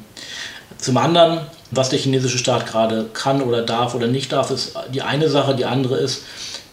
[0.77, 1.39] Zum anderen,
[1.71, 5.55] was der chinesische Staat gerade kann oder darf oder nicht darf, ist die eine Sache.
[5.55, 6.21] Die andere ist,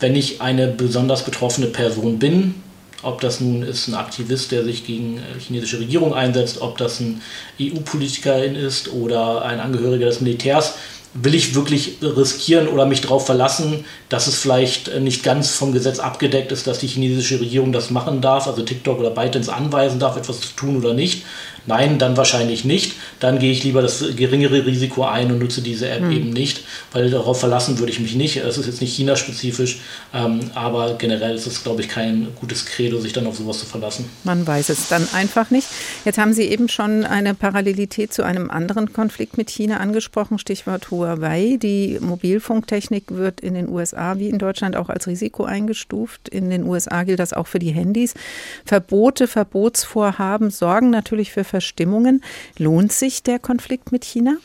[0.01, 2.57] wenn ich eine besonders betroffene Person bin,
[3.05, 6.79] ob das nun ist ein Aktivist, der sich gegen die äh, chinesische Regierung einsetzt, ob
[6.79, 7.21] das ein
[7.61, 10.75] EU-Politikerin ist oder ein Angehöriger des Militärs,
[11.15, 15.73] will ich wirklich riskieren oder mich darauf verlassen, dass es vielleicht äh, nicht ganz vom
[15.73, 20.01] Gesetz abgedeckt ist, dass die chinesische Regierung das machen darf, also TikTok oder ByteDance anweisen
[20.01, 21.25] darf, etwas zu tun oder nicht.
[21.67, 22.93] Nein, dann wahrscheinlich nicht.
[23.21, 26.13] Dann gehe ich lieber das geringere Risiko ein und nutze diese App mhm.
[26.13, 28.37] eben nicht, weil darauf verlassen würde ich mich nicht.
[28.37, 29.81] Es ist jetzt nicht China-spezifisch,
[30.13, 33.67] ähm, aber generell ist es, glaube ich, kein gutes Credo, sich dann auf sowas zu
[33.67, 34.11] verlassen.
[34.25, 35.69] Man weiß es dann einfach nicht.
[36.05, 40.91] Jetzt haben Sie eben schon eine Parallelität zu einem anderen Konflikt mit China angesprochen, Stichwort
[40.91, 41.59] Huawei.
[41.63, 46.29] Die Mobilfunktechnik wird in den USA wie in Deutschland auch als Risiko eingestuft.
[46.29, 48.15] In den USA gilt das auch für die Handys.
[48.65, 52.25] Verbote, Verbotsvorhaben sorgen natürlich für Verstimmungen.
[52.59, 54.39] Lohnt sich der Konflikt mit China?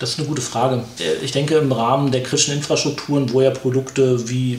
[0.00, 0.82] Das ist eine gute Frage.
[1.22, 4.58] Ich denke, im Rahmen der kritischen Infrastrukturen, wo ja Produkte wie äh,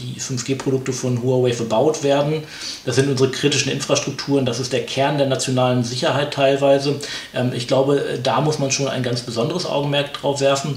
[0.00, 2.42] die 5G-Produkte von Huawei verbaut werden,
[2.84, 6.96] das sind unsere kritischen Infrastrukturen, das ist der Kern der nationalen Sicherheit teilweise.
[7.32, 10.76] Ähm, ich glaube, da muss man schon ein ganz besonderes Augenmerk drauf werfen,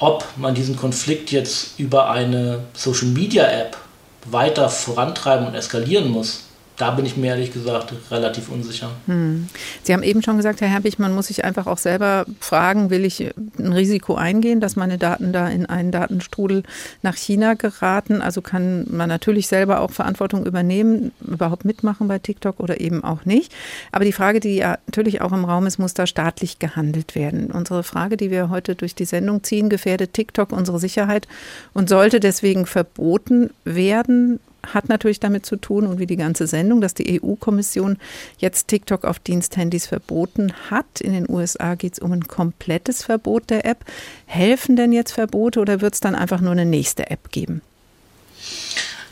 [0.00, 3.76] ob man diesen Konflikt jetzt über eine Social-Media-App
[4.24, 6.40] weiter vorantreiben und eskalieren muss
[6.76, 8.90] da bin ich mir ehrlich gesagt relativ unsicher.
[9.06, 9.48] Hm.
[9.84, 13.04] Sie haben eben schon gesagt, Herr Herbig, man muss sich einfach auch selber fragen, will
[13.04, 16.64] ich ein Risiko eingehen, dass meine Daten da in einen Datenstrudel
[17.02, 18.20] nach China geraten?
[18.20, 23.24] Also kann man natürlich selber auch Verantwortung übernehmen, überhaupt mitmachen bei TikTok oder eben auch
[23.24, 23.52] nicht.
[23.92, 27.52] Aber die Frage, die ja natürlich auch im Raum ist, muss da staatlich gehandelt werden?
[27.52, 31.28] Unsere Frage, die wir heute durch die Sendung ziehen, gefährdet TikTok unsere Sicherheit
[31.72, 34.40] und sollte deswegen verboten werden?
[34.72, 37.98] Hat natürlich damit zu tun und wie die ganze Sendung, dass die EU-Kommission
[38.38, 41.00] jetzt TikTok auf Diensthandys verboten hat.
[41.00, 43.84] In den USA geht es um ein komplettes Verbot der App.
[44.26, 47.62] Helfen denn jetzt Verbote oder wird es dann einfach nur eine nächste App geben?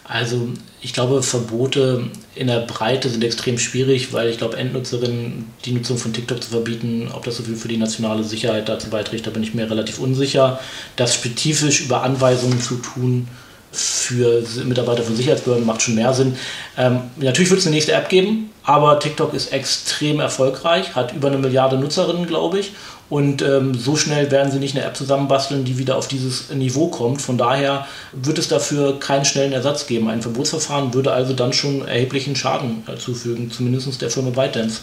[0.05, 0.49] Also
[0.83, 5.97] ich glaube, Verbote in der Breite sind extrem schwierig, weil ich glaube, Endnutzerinnen die Nutzung
[5.97, 9.31] von TikTok zu verbieten, ob das so viel für die nationale Sicherheit dazu beiträgt, da
[9.31, 10.61] bin ich mir relativ unsicher.
[10.97, 13.29] Das spezifisch über Anweisungen zu tun,
[13.73, 16.37] für Mitarbeiter von Sicherheitsbehörden macht schon mehr Sinn.
[16.77, 21.29] Ähm, natürlich wird es eine nächste App geben, aber TikTok ist extrem erfolgreich, hat über
[21.29, 22.73] eine Milliarde Nutzerinnen, glaube ich.
[23.09, 26.89] Und ähm, so schnell werden sie nicht eine App zusammenbasteln, die wieder auf dieses Niveau
[26.89, 27.21] kommt.
[27.21, 30.09] Von daher wird es dafür keinen schnellen Ersatz geben.
[30.09, 34.81] Ein Verbotsverfahren würde also dann schon erheblichen Schaden zufügen, zumindest der Firma ByteDance.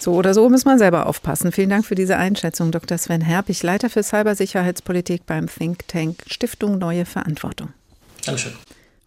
[0.00, 1.52] So oder so muss man selber aufpassen.
[1.52, 2.98] Vielen Dank für diese Einschätzung, Dr.
[2.98, 7.68] Sven Herbig, Leiter für Cybersicherheitspolitik beim Think Tank Stiftung Neue Verantwortung.
[8.24, 8.52] Dankeschön.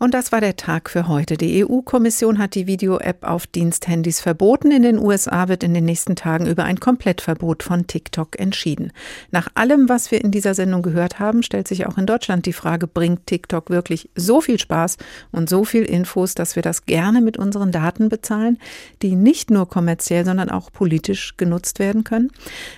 [0.01, 1.37] Und das war der Tag für heute.
[1.37, 4.71] Die EU-Kommission hat die Video-App auf Diensthandys verboten.
[4.71, 8.93] In den USA wird in den nächsten Tagen über ein Komplettverbot von TikTok entschieden.
[9.29, 12.51] Nach allem, was wir in dieser Sendung gehört haben, stellt sich auch in Deutschland die
[12.51, 14.97] Frage, bringt TikTok wirklich so viel Spaß
[15.31, 18.57] und so viel Infos, dass wir das gerne mit unseren Daten bezahlen,
[19.03, 22.31] die nicht nur kommerziell, sondern auch politisch genutzt werden können?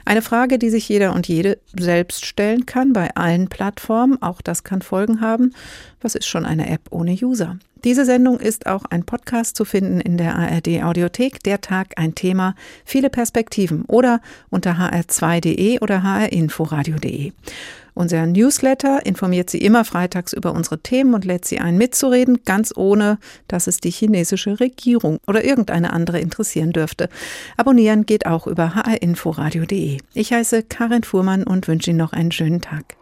[0.04, 4.22] Eine Frage, die sich jeder und jede selbst stellen kann bei allen Plattformen.
[4.22, 5.54] Auch das kann Folgen haben.
[6.04, 7.58] Was ist schon eine App ohne User?
[7.86, 11.42] Diese Sendung ist auch ein Podcast zu finden in der ARD Audiothek.
[11.44, 17.32] Der Tag ein Thema, viele Perspektiven oder unter hr2.de oder hrinforadio.de.
[17.94, 22.74] Unser Newsletter informiert Sie immer freitags über unsere Themen und lädt Sie ein, mitzureden, ganz
[22.76, 27.08] ohne, dass es die chinesische Regierung oder irgendeine andere interessieren dürfte.
[27.56, 30.00] Abonnieren geht auch über hrinforadio.de.
[30.14, 32.98] Ich heiße Karin Fuhrmann und wünsche Ihnen noch einen schönen Tag.